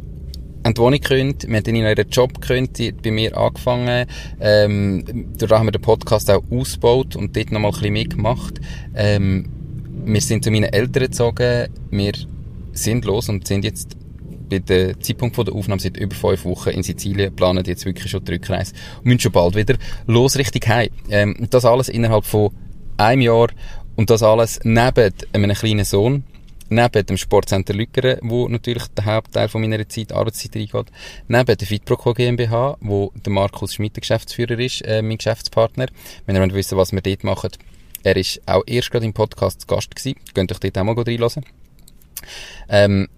an 0.64 0.74
die 0.74 0.80
Wohnung 0.80 0.98
gekündigt, 0.98 1.46
wir 1.46 1.56
haben 1.56 1.62
dann 1.62 1.74
in 1.76 1.84
ihren 1.84 2.10
Job 2.10 2.40
gekündigt, 2.40 2.78
die 2.78 2.88
hat 2.88 3.02
bei 3.02 3.12
mir 3.12 3.36
angefangen, 3.36 4.06
ähm, 4.40 5.04
dadurch 5.38 5.58
haben 5.60 5.66
wir 5.66 5.72
den 5.72 5.82
Podcast 5.82 6.28
auch 6.28 6.42
ausgebaut 6.50 7.14
und 7.14 7.36
dort 7.36 7.52
nochmal 7.52 7.70
ein 7.70 7.74
bisschen 7.74 7.92
mitgemacht. 7.92 8.60
Ähm, 8.96 9.48
wir 10.04 10.20
sind 10.20 10.42
zu 10.42 10.50
meinen 10.50 10.72
Eltern 10.72 11.04
gezogen, 11.04 11.68
wir 11.90 12.12
sind 12.72 13.04
los 13.04 13.28
und 13.28 13.46
sind 13.46 13.64
jetzt 13.64 13.96
bei 14.60 14.92
dem 14.92 15.00
Zeitpunkt 15.00 15.36
der 15.36 15.54
Aufnahme 15.54 15.80
seit 15.80 15.96
über 15.96 16.14
fünf 16.14 16.44
Wochen 16.44 16.70
in 16.70 16.82
Sizilien, 16.82 17.34
planen 17.34 17.64
jetzt 17.64 17.84
wirklich 17.84 18.10
schon 18.10 18.24
die 18.24 18.32
Rückreise 18.32 18.74
und 18.98 19.06
müssen 19.06 19.20
schon 19.20 19.32
bald 19.32 19.54
wieder 19.54 19.76
los 20.06 20.36
Richtung 20.36 20.62
heim. 20.68 20.90
Ähm, 21.10 21.46
das 21.50 21.64
alles 21.64 21.88
innerhalb 21.88 22.24
von 22.24 22.50
einem 22.96 23.22
Jahr 23.22 23.48
und 23.96 24.10
das 24.10 24.22
alles 24.22 24.60
neben 24.64 25.12
einem 25.32 25.54
kleinen 25.54 25.84
Sohn, 25.84 26.24
neben 26.68 27.06
dem 27.06 27.16
Sportcenter 27.16 27.74
Lückeren, 27.74 28.18
wo 28.22 28.48
natürlich 28.48 28.86
der 28.88 29.04
Hauptteil 29.04 29.48
von 29.48 29.60
meiner 29.60 29.88
Zeit, 29.88 30.12
Arbeitszeit 30.12 30.56
reingeht, 30.56 30.92
neben 31.28 31.56
der 31.56 31.66
Fitproco 31.66 32.14
GmbH, 32.14 32.76
wo 32.80 33.12
der 33.14 33.32
Markus 33.32 33.74
Schmidt 33.74 33.96
der 33.96 34.00
Geschäftsführer 34.00 34.58
ist, 34.58 34.82
äh, 34.82 35.02
mein 35.02 35.18
Geschäftspartner. 35.18 35.86
Wenn 36.26 36.36
ihr 36.36 36.54
wissen, 36.54 36.78
was 36.78 36.92
wir 36.92 37.00
dort 37.00 37.24
machen, 37.24 37.50
er 38.02 38.16
ist 38.16 38.40
auch 38.46 38.64
erst 38.66 38.90
gerade 38.90 39.04
im 39.04 39.12
Podcast 39.12 39.60
zu 39.60 39.66
Gast 39.66 39.94
gewesen. 39.94 40.18
Könnt 40.34 40.50
euch 40.50 40.58
dort 40.58 40.78
auch 40.78 40.84
mal 40.84 40.94
reinhören. 40.94 41.44
Ähm, 42.68 43.08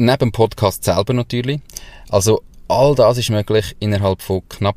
neben 0.00 0.18
dem 0.18 0.32
Podcast 0.32 0.84
selber 0.84 1.12
natürlich. 1.12 1.60
Also, 2.08 2.42
all 2.68 2.94
das 2.94 3.18
ist 3.18 3.30
möglich 3.30 3.76
innerhalb 3.80 4.22
von 4.22 4.42
knapp 4.48 4.76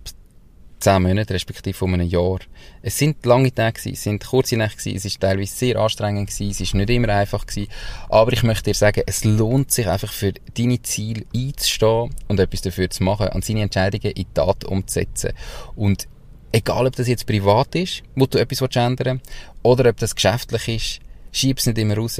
zehn 0.79 1.01
Monaten, 1.01 1.31
respektive 1.31 1.77
von 1.77 1.93
einem 1.93 2.09
Jahr. 2.09 2.39
Es 2.81 2.97
sind 2.97 3.25
lange 3.25 3.53
Tage 3.53 3.89
es 3.89 4.03
sind 4.03 4.25
kurze 4.25 4.57
Nächte 4.57 4.89
es 4.89 5.05
ist 5.05 5.21
teilweise 5.21 5.55
sehr 5.55 5.77
anstrengend 5.77 6.29
es 6.29 6.41
ist 6.41 6.73
nicht 6.73 6.89
immer 6.89 7.07
einfach 7.07 7.45
gewesen, 7.45 7.71
aber 8.09 8.33
ich 8.33 8.43
möchte 8.43 8.71
dir 8.71 8.73
sagen, 8.73 9.03
es 9.05 9.23
lohnt 9.23 9.71
sich 9.71 9.88
einfach 9.88 10.12
für 10.12 10.33
deine 10.57 10.81
Ziele 10.81 11.25
einzustehen 11.33 12.13
und 12.27 12.39
etwas 12.41 12.62
dafür 12.62 12.89
zu 12.89 13.03
machen, 13.03 13.29
an 13.29 13.41
seine 13.41 13.62
Entscheidungen 13.62 14.12
in 14.12 14.25
die 14.25 14.33
Tat 14.33 14.65
umzusetzen. 14.65 15.31
Und 15.77 16.09
egal, 16.51 16.86
ob 16.86 16.97
das 16.97 17.07
jetzt 17.07 17.25
privat 17.27 17.75
ist, 17.75 18.03
wo 18.15 18.25
du 18.25 18.38
etwas 18.39 18.59
ändern 18.75 19.21
willst, 19.23 19.31
oder 19.62 19.89
ob 19.89 19.97
das 19.97 20.15
geschäftlich 20.15 20.67
ist, 20.67 20.99
schieb's 21.31 21.65
nicht 21.65 21.77
immer 21.77 21.95
raus, 21.95 22.19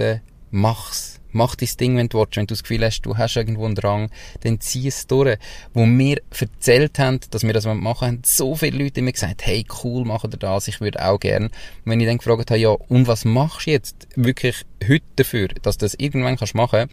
mach's 0.52 1.20
Mach 1.34 1.56
dein 1.56 1.70
Ding, 1.80 1.98
wenn 1.98 2.10
du 2.10 2.20
willst. 2.20 2.38
Wenn 2.38 2.48
du 2.48 2.54
das 2.54 2.64
Gefühl 2.64 2.86
hast, 2.86 3.02
du 3.02 3.18
hast 3.18 3.36
irgendwo 3.36 3.66
einen 3.66 3.76
Drang, 3.76 4.10
dann 4.42 4.60
zieh 4.60 4.88
es 4.88 5.08
durch. 5.08 5.38
Wo 5.74 5.86
wir 5.86 6.22
erzählt 6.40 6.98
haben, 7.00 7.20
dass 7.32 7.44
wir 7.44 7.54
das 7.54 7.66
machen 7.66 8.08
haben 8.08 8.22
so 8.24 8.56
viele 8.56 8.84
Leute 8.84 9.00
immer 9.00 9.12
gesagt, 9.12 9.46
hey, 9.46 9.66
cool, 9.84 10.06
machen 10.06 10.32
ihr 10.32 10.38
das, 10.38 10.68
ich 10.68 10.80
würde 10.80 11.04
auch 11.06 11.20
gern. 11.20 11.46
Und 11.46 11.52
wenn 11.86 12.00
ich 12.00 12.08
dann 12.08 12.20
gefragt 12.20 12.52
habe, 12.52 12.60
ja, 12.60 12.70
und 12.70 13.08
was 13.08 13.26
machst 13.26 13.68
du 13.68 13.72
jetzt 13.72 14.08
wirklich 14.16 14.64
heute 14.88 15.04
dafür, 15.16 15.50
dass 15.62 15.78
du 15.78 15.86
das 15.86 15.96
irgendwann 15.96 16.38
kannst 16.38 16.56
machen, 16.56 16.90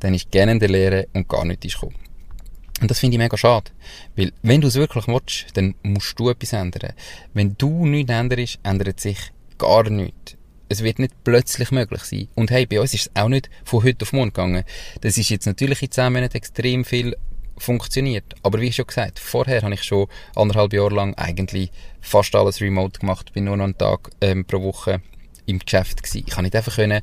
dann 0.00 0.14
ist 0.14 0.30
gerne 0.30 0.52
in 0.52 0.60
der 0.60 0.68
Lehre 0.68 1.08
und 1.14 1.28
gar 1.28 1.44
nichts 1.44 1.74
gekommen. 1.74 1.96
Und 2.80 2.90
das 2.90 2.98
finde 2.98 3.14
ich 3.14 3.18
mega 3.18 3.36
schade. 3.38 3.70
Weil, 4.16 4.32
wenn 4.42 4.60
du 4.60 4.68
es 4.68 4.74
wirklich 4.74 5.06
willst, 5.06 5.46
dann 5.54 5.74
musst 5.82 6.18
du 6.18 6.28
etwas 6.28 6.52
ändern. 6.52 6.92
Wenn 7.32 7.54
du 7.56 7.86
nichts 7.86 8.12
änderst, 8.12 8.58
ändert 8.62 9.00
sich 9.00 9.18
gar 9.56 9.88
nichts 9.88 10.35
es 10.68 10.82
wird 10.82 10.98
nicht 10.98 11.14
plötzlich 11.24 11.70
möglich 11.70 12.02
sein. 12.02 12.28
Und 12.34 12.50
hey, 12.50 12.66
bei 12.66 12.80
uns 12.80 12.94
ist 12.94 13.08
es 13.08 13.10
auch 13.16 13.28
nicht 13.28 13.50
von 13.64 13.84
heute 13.84 14.02
auf 14.02 14.12
morgen 14.12 14.30
gegangen. 14.30 14.64
Das 15.00 15.18
ist 15.18 15.30
jetzt 15.30 15.46
natürlich 15.46 15.82
in 15.82 15.90
zehn 15.90 16.12
Monaten 16.12 16.36
extrem 16.36 16.84
viel 16.84 17.16
funktioniert. 17.58 18.34
Aber 18.42 18.60
wie 18.60 18.72
schon 18.72 18.86
gesagt, 18.86 19.18
vorher 19.18 19.62
habe 19.62 19.74
ich 19.74 19.82
schon 19.82 20.08
anderthalb 20.34 20.72
Jahre 20.72 20.94
lang 20.94 21.14
eigentlich 21.14 21.70
fast 22.00 22.34
alles 22.34 22.60
remote 22.60 23.00
gemacht, 23.00 23.32
bin 23.32 23.44
nur 23.44 23.56
noch 23.56 23.64
einen 23.64 23.78
Tag 23.78 24.10
ähm, 24.20 24.44
pro 24.44 24.62
Woche 24.62 25.00
im 25.46 25.58
Geschäft 25.58 26.02
gewesen. 26.02 26.24
Ich 26.26 26.34
kann 26.34 26.44
nicht 26.44 26.56
einfach 26.56 26.74
können, 26.74 27.00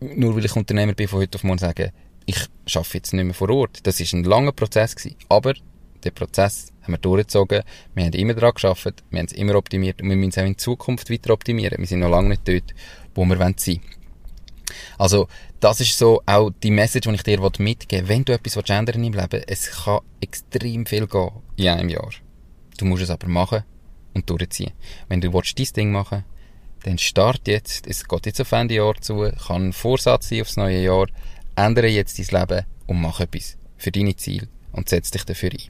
nur 0.00 0.36
weil 0.36 0.44
ich 0.44 0.56
Unternehmer 0.56 0.94
bin, 0.94 1.08
von 1.08 1.20
heute 1.20 1.36
auf 1.36 1.44
morgen 1.44 1.58
sagen, 1.58 1.92
ich 2.26 2.46
arbeite 2.74 2.96
jetzt 2.98 3.12
nicht 3.12 3.24
mehr 3.24 3.34
vor 3.34 3.50
Ort. 3.50 3.86
Das 3.86 4.00
ist 4.00 4.12
ein 4.12 4.24
langer 4.24 4.52
Prozess 4.52 4.94
gewesen. 4.94 5.16
Aber 5.28 5.54
den 6.04 6.14
Prozess 6.14 6.69
haben 6.82 6.92
wir 6.92 6.98
durchgezogen. 6.98 7.62
Wir 7.94 8.04
haben 8.04 8.12
immer 8.12 8.34
daran 8.34 8.54
gearbeitet, 8.54 9.02
wir 9.10 9.18
haben 9.18 9.26
es 9.26 9.32
immer 9.32 9.54
optimiert 9.54 10.02
und 10.02 10.08
wir 10.08 10.16
müssen 10.16 10.30
es 10.30 10.38
auch 10.38 10.46
in 10.46 10.58
Zukunft 10.58 11.10
weiter 11.10 11.32
optimieren. 11.32 11.78
Wir 11.78 11.86
sind 11.86 12.00
noch 12.00 12.10
lange 12.10 12.30
nicht 12.30 12.46
dort, 12.46 12.74
wo 13.14 13.24
wir 13.24 13.36
sein 13.36 13.56
wollen. 13.66 13.80
Also, 14.98 15.26
das 15.58 15.80
ist 15.80 15.98
so 15.98 16.22
auch 16.26 16.50
die 16.62 16.70
Message, 16.70 17.08
die 17.08 17.14
ich 17.14 17.22
dir 17.22 17.40
mitgeben 17.58 18.08
will. 18.08 18.14
Wenn 18.14 18.24
du 18.24 18.32
etwas 18.32 18.56
ändern 18.56 19.04
im 19.04 19.12
Leben, 19.12 19.42
es 19.46 19.70
kann 19.70 20.00
extrem 20.20 20.86
viel 20.86 21.06
gehen 21.06 21.30
in 21.56 21.68
einem 21.68 21.88
Jahr. 21.88 22.10
Du 22.78 22.84
musst 22.84 23.02
es 23.02 23.10
aber 23.10 23.26
machen 23.28 23.64
und 24.14 24.30
durchziehen. 24.30 24.72
Wenn 25.08 25.20
du 25.20 25.32
willst, 25.32 25.58
dein 25.58 25.66
Ding 25.74 25.92
machen 25.92 26.24
dann 26.82 26.98
start 26.98 27.46
jetzt. 27.46 27.86
Es 27.86 28.06
geht 28.06 28.26
jetzt 28.26 28.40
auf 28.40 28.52
Ende 28.52 28.74
Jahr 28.74 28.94
zu, 29.00 29.30
kann 29.46 29.68
ein 29.68 29.72
Vorsatz 29.72 30.28
sein 30.28 30.42
aufs 30.42 30.56
neue 30.56 30.82
Jahr. 30.82 31.06
Ändere 31.56 31.88
jetzt 31.88 32.18
dein 32.18 32.40
Leben 32.40 32.64
und 32.86 33.00
mach 33.00 33.20
etwas 33.20 33.56
für 33.76 33.90
deine 33.90 34.16
Ziele 34.16 34.48
und 34.72 34.88
setz 34.88 35.10
dich 35.10 35.24
dafür 35.24 35.50
ein. 35.50 35.60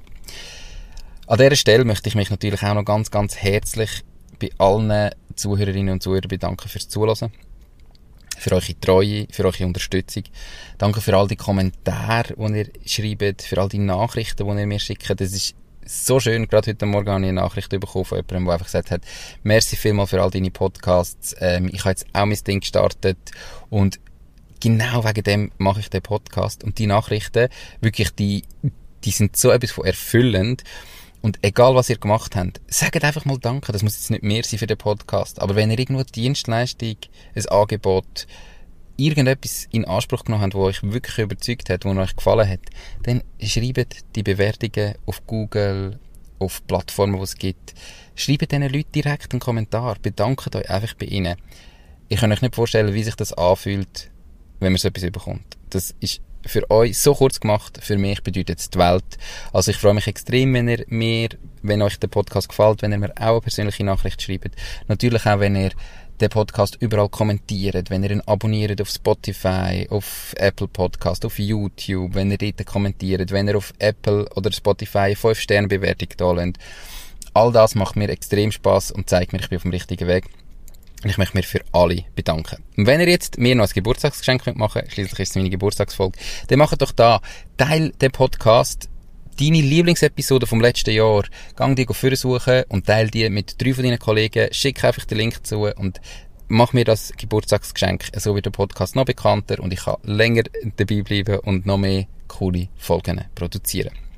An 1.31 1.39
dieser 1.39 1.55
Stelle 1.55 1.85
möchte 1.85 2.09
ich 2.09 2.17
mich 2.17 2.29
natürlich 2.29 2.61
auch 2.65 2.75
noch 2.75 2.85
ganz, 2.85 3.13
ganz 3.13 3.37
herzlich 3.37 4.03
bei 4.41 4.51
allen 4.59 5.13
Zuhörerinnen 5.37 5.93
und 5.93 6.03
Zuhörern 6.03 6.27
bedanken 6.27 6.69
fürs 6.69 6.89
Zuhören. 6.89 7.31
Für 8.37 8.51
eure 8.51 8.81
Treue, 8.81 9.29
für 9.31 9.45
eure 9.45 9.65
Unterstützung. 9.65 10.25
Danke 10.77 11.01
für 11.01 11.17
all 11.17 11.29
die 11.29 11.37
Kommentare, 11.37 12.35
die 12.37 12.59
ihr 12.59 12.71
schreibt, 12.85 13.43
für 13.43 13.61
all 13.61 13.69
die 13.69 13.79
Nachrichten, 13.79 14.45
die 14.45 14.61
ihr 14.61 14.67
mir 14.67 14.81
schickt. 14.81 15.09
Das 15.09 15.31
ist 15.33 15.55
so 15.87 16.19
schön. 16.19 16.49
Gerade 16.49 16.73
heute 16.73 16.87
Morgen 16.87 17.09
habe 17.09 17.21
ich 17.21 17.29
eine 17.29 17.41
Nachricht 17.41 17.71
bekommen 17.71 18.07
von 18.07 18.19
jemandem, 18.19 18.47
der 18.47 18.55
einfach 18.55 18.67
gesagt 18.67 18.91
hat, 18.91 19.03
merci 19.45 19.77
vielmal 19.77 20.09
für 20.09 20.21
all 20.21 20.33
deine 20.33 20.51
Podcasts. 20.51 21.37
Ähm, 21.39 21.71
ich 21.73 21.83
habe 21.83 21.91
jetzt 21.91 22.07
auch 22.13 22.27
mein 22.27 22.39
Ding 22.45 22.59
gestartet 22.59 23.19
und 23.69 24.01
genau 24.59 25.05
wegen 25.05 25.23
dem 25.23 25.53
mache 25.59 25.79
ich 25.79 25.91
den 25.91 26.03
Podcast. 26.03 26.65
Und 26.65 26.81
die 26.81 26.89
Nachrichten, 26.89 27.51
wirklich, 27.81 28.11
die, 28.17 28.43
die 29.05 29.13
sind 29.13 29.37
so 29.37 29.53
etwas 29.53 29.71
von 29.71 29.85
erfüllend. 29.85 30.65
Und 31.23 31.39
egal, 31.43 31.75
was 31.75 31.91
ihr 31.91 31.99
gemacht 31.99 32.35
habt, 32.35 32.61
sagt 32.69 33.05
einfach 33.05 33.25
mal 33.25 33.39
Danke. 33.39 33.73
Das 33.73 33.83
muss 33.83 33.97
jetzt 33.97 34.11
nicht 34.11 34.23
mehr 34.23 34.43
sein 34.43 34.59
für 34.59 34.67
den 34.67 34.79
Podcast. 34.79 35.41
Aber 35.41 35.55
wenn 35.55 35.71
ihr 35.71 35.79
irgendwo 35.79 36.01
eine 36.01 36.11
Dienstleistung, 36.11 36.97
ein 37.35 37.47
Angebot, 37.47 38.27
irgendetwas 38.97 39.67
in 39.71 39.85
Anspruch 39.85 40.25
genommen 40.25 40.45
habt, 40.45 40.55
wo 40.55 40.63
euch 40.63 40.83
wirklich 40.83 41.19
überzeugt 41.19 41.71
hat, 41.71 41.85
wo 41.85 41.91
euch 41.91 42.17
gefallen 42.17 42.49
hat, 42.49 42.61
dann 43.03 43.23
schreibt 43.43 44.17
die 44.17 44.23
Bewertungen 44.23 44.95
auf 45.07 45.27
Google, 45.27 45.99
auf 46.39 46.67
Plattformen, 46.67 47.19
wo 47.19 47.23
es 47.23 47.37
gibt. 47.37 47.75
Schreibt 48.15 48.53
diesen 48.53 48.63
Leuten 48.63 48.93
direkt 48.93 49.33
einen 49.33 49.41
Kommentar. 49.41 49.97
Bedankt 50.01 50.55
euch 50.55 50.71
einfach 50.71 50.95
bei 50.95 51.07
ihnen. 51.07 51.37
Ich 52.09 52.21
kann 52.21 52.33
euch 52.33 52.43
nicht 52.43 52.55
vorstellen, 52.55 52.95
wie 52.95 53.03
sich 53.03 53.15
das 53.15 53.33
anfühlt, 53.33 54.11
wenn 54.59 54.73
man 54.73 54.79
so 54.79 54.89
etwas 54.89 55.11
bekommt. 55.11 55.57
Das 55.69 55.95
ist 56.01 56.21
für 56.47 56.71
euch 56.71 56.99
so 56.99 57.15
kurz 57.15 57.41
gemacht, 57.41 57.79
für 57.83 57.99
mich 57.99 58.23
bedeutet 58.23 58.59
es 58.59 58.71
die 58.71 58.79
Welt. 58.79 59.05
Also 59.53 59.71
ich 59.71 59.77
freue 59.77 59.95
mich 59.95 60.07
extrem, 60.07 60.55
wenn 60.55 60.69
ihr 60.69 60.85
mir, 60.89 61.29
wenn 61.63 61.83
euch 61.83 61.99
der 61.99 62.09
Podcast 62.09 62.49
gefällt, 62.49 62.83
wenn 62.83 62.93
ihr 62.93 62.99
mir 62.99 63.13
auch 63.17 63.33
eine 63.33 63.41
persönliche 63.41 63.85
Nachricht 63.85 64.23
schreibt. 64.23 64.57
Natürlich 64.89 65.27
auch, 65.27 65.41
wenn 65.41 65.57
ihr 65.57 65.71
den 66.21 66.29
Podcast 66.29 66.77
überall 66.81 67.09
kommentiert, 67.09 67.91
wenn 67.91 68.03
ihr 68.03 68.11
ihn 68.11 68.21
abonniert 68.23 68.81
auf 68.81 68.91
Spotify, 68.91 69.87
auf 69.91 70.35
Apple 70.37 70.69
Podcast, 70.69 71.25
auf 71.25 71.39
YouTube, 71.39 72.15
wenn 72.15 72.31
ihr 72.31 72.39
dort 72.39 72.67
kommentiert, 72.67 73.31
wenn 73.31 73.49
ihr 73.49 73.57
auf 73.57 73.73
Apple 73.79 74.29
oder 74.35 74.53
Spotify 74.53 75.15
5 75.15 75.39
Sterne 75.39 75.69
Bewertung 75.69 76.09
da 76.17 76.33
lasst. 76.33 76.59
All 77.33 77.53
das 77.53 77.75
macht 77.75 77.97
mir 77.97 78.09
extrem 78.09 78.53
Spaß 78.53 78.91
und 78.91 79.09
zeigt 79.09 79.33
mir, 79.33 79.41
ich 79.41 79.49
bin 79.49 79.57
auf 79.57 79.63
dem 79.63 79.71
richtigen 79.71 80.09
Weg. 80.09 80.25
Ich 81.03 81.17
möchte 81.17 81.37
mich 81.37 81.47
für 81.47 81.61
alle 81.73 82.05
bedanken. 82.15 82.63
Und 82.77 82.87
wenn 82.87 83.01
ihr 83.01 83.09
jetzt 83.09 83.39
mir 83.39 83.55
noch 83.55 83.67
ein 83.67 83.73
Geburtstagsgeschenk 83.73 84.55
machen 84.57 84.83
könnt, 84.83 84.93
schließlich 84.93 85.21
ist 85.21 85.31
es 85.31 85.37
meine 85.37 85.49
Geburtstagsfolge, 85.49 86.19
dann 86.49 86.59
macht 86.59 86.81
doch 86.83 86.93
da, 86.93 87.23
teil 87.57 87.91
den 88.01 88.11
Podcast, 88.11 88.91
deine 89.39 89.63
Lieblingsepisode 89.63 90.47
vom 90.47 90.61
letzten 90.61 90.91
Jahr, 90.91 91.25
gang 91.57 91.75
die 91.75 91.87
suchen 92.17 92.65
und 92.69 92.87
teil 92.87 93.09
die 93.09 93.31
mit 93.31 93.61
drei 93.63 93.73
von 93.73 93.85
deinen 93.85 93.99
Kollegen, 93.99 94.53
schick 94.53 94.85
einfach 94.85 95.07
den 95.07 95.19
Link 95.19 95.47
zu 95.47 95.67
und 95.75 96.01
mach 96.49 96.75
mir 96.75 96.85
das 96.85 97.13
Geburtstagsgeschenk, 97.17 98.11
so 98.17 98.35
wird 98.35 98.45
der 98.45 98.51
Podcast 98.51 98.95
noch 98.95 99.07
bekannter 99.07 99.61
und 99.61 99.73
ich 99.73 99.81
kann 99.81 99.97
länger 100.03 100.43
dabei 100.77 101.03
bleiben 101.03 101.39
und 101.39 101.65
noch 101.65 101.79
mehr 101.79 102.07
coole 102.29 102.69
Folgen 102.77 103.25
produzieren. 103.35 104.10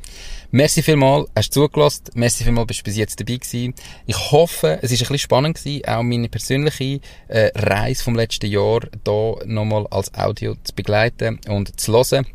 Merci 0.54 0.82
vielmal, 0.82 1.26
hast 1.34 1.56
du 1.56 1.62
zugelassen. 1.62 2.04
Merci 2.12 2.44
vielmal, 2.44 2.66
bist 2.66 2.80
du 2.80 2.84
bis 2.84 2.98
jetzt 2.98 3.18
dabei 3.18 3.36
gewesen. 3.36 3.74
Ich 4.04 4.32
hoffe, 4.32 4.78
es 4.82 4.92
ist 4.92 4.98
ein 4.98 5.08
bisschen 5.08 5.18
spannend 5.18 5.56
gewesen, 5.56 5.86
auch 5.86 6.02
meine 6.02 6.28
persönliche 6.28 7.00
äh, 7.28 7.50
Reise 7.54 8.04
vom 8.04 8.14
letzten 8.14 8.50
Jahr 8.50 8.80
hier 9.02 9.36
nochmal 9.46 9.86
als 9.90 10.12
Audio 10.12 10.54
zu 10.62 10.74
begleiten 10.74 11.40
und 11.48 11.80
zu 11.80 11.94
hören. 11.94 12.26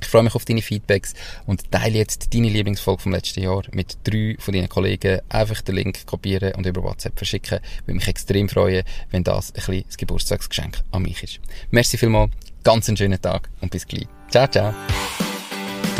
Ich 0.00 0.08
freue 0.08 0.22
mich 0.22 0.34
auf 0.34 0.46
deine 0.46 0.62
Feedbacks 0.62 1.12
und 1.44 1.70
teile 1.70 1.98
jetzt 1.98 2.32
deine 2.32 2.48
Lieblingsfolge 2.48 3.02
vom 3.02 3.12
letzten 3.12 3.42
Jahr 3.42 3.62
mit 3.72 3.98
drei 4.04 4.36
von 4.38 4.54
deinen 4.54 4.70
Kollegen. 4.70 5.20
Einfach 5.28 5.60
den 5.60 5.74
Link 5.74 6.06
kopieren 6.06 6.54
und 6.54 6.64
über 6.64 6.82
WhatsApp 6.82 7.18
verschicken. 7.18 7.60
Würde 7.84 7.96
mich 7.96 8.08
extrem 8.08 8.48
freuen, 8.48 8.84
wenn 9.10 9.22
das 9.22 9.50
ein 9.50 9.56
bisschen 9.56 9.84
das 9.86 9.98
Geburtstagsgeschenk 9.98 10.78
an 10.92 11.02
mich 11.02 11.22
ist. 11.22 11.40
Merci 11.70 11.98
vielmal, 11.98 12.30
ganz 12.64 12.88
einen 12.88 12.96
schönen 12.96 13.20
Tag 13.20 13.50
und 13.60 13.70
bis 13.70 13.86
gleich. 13.86 14.06
Ciao, 14.30 14.46
ciao. 14.46 14.72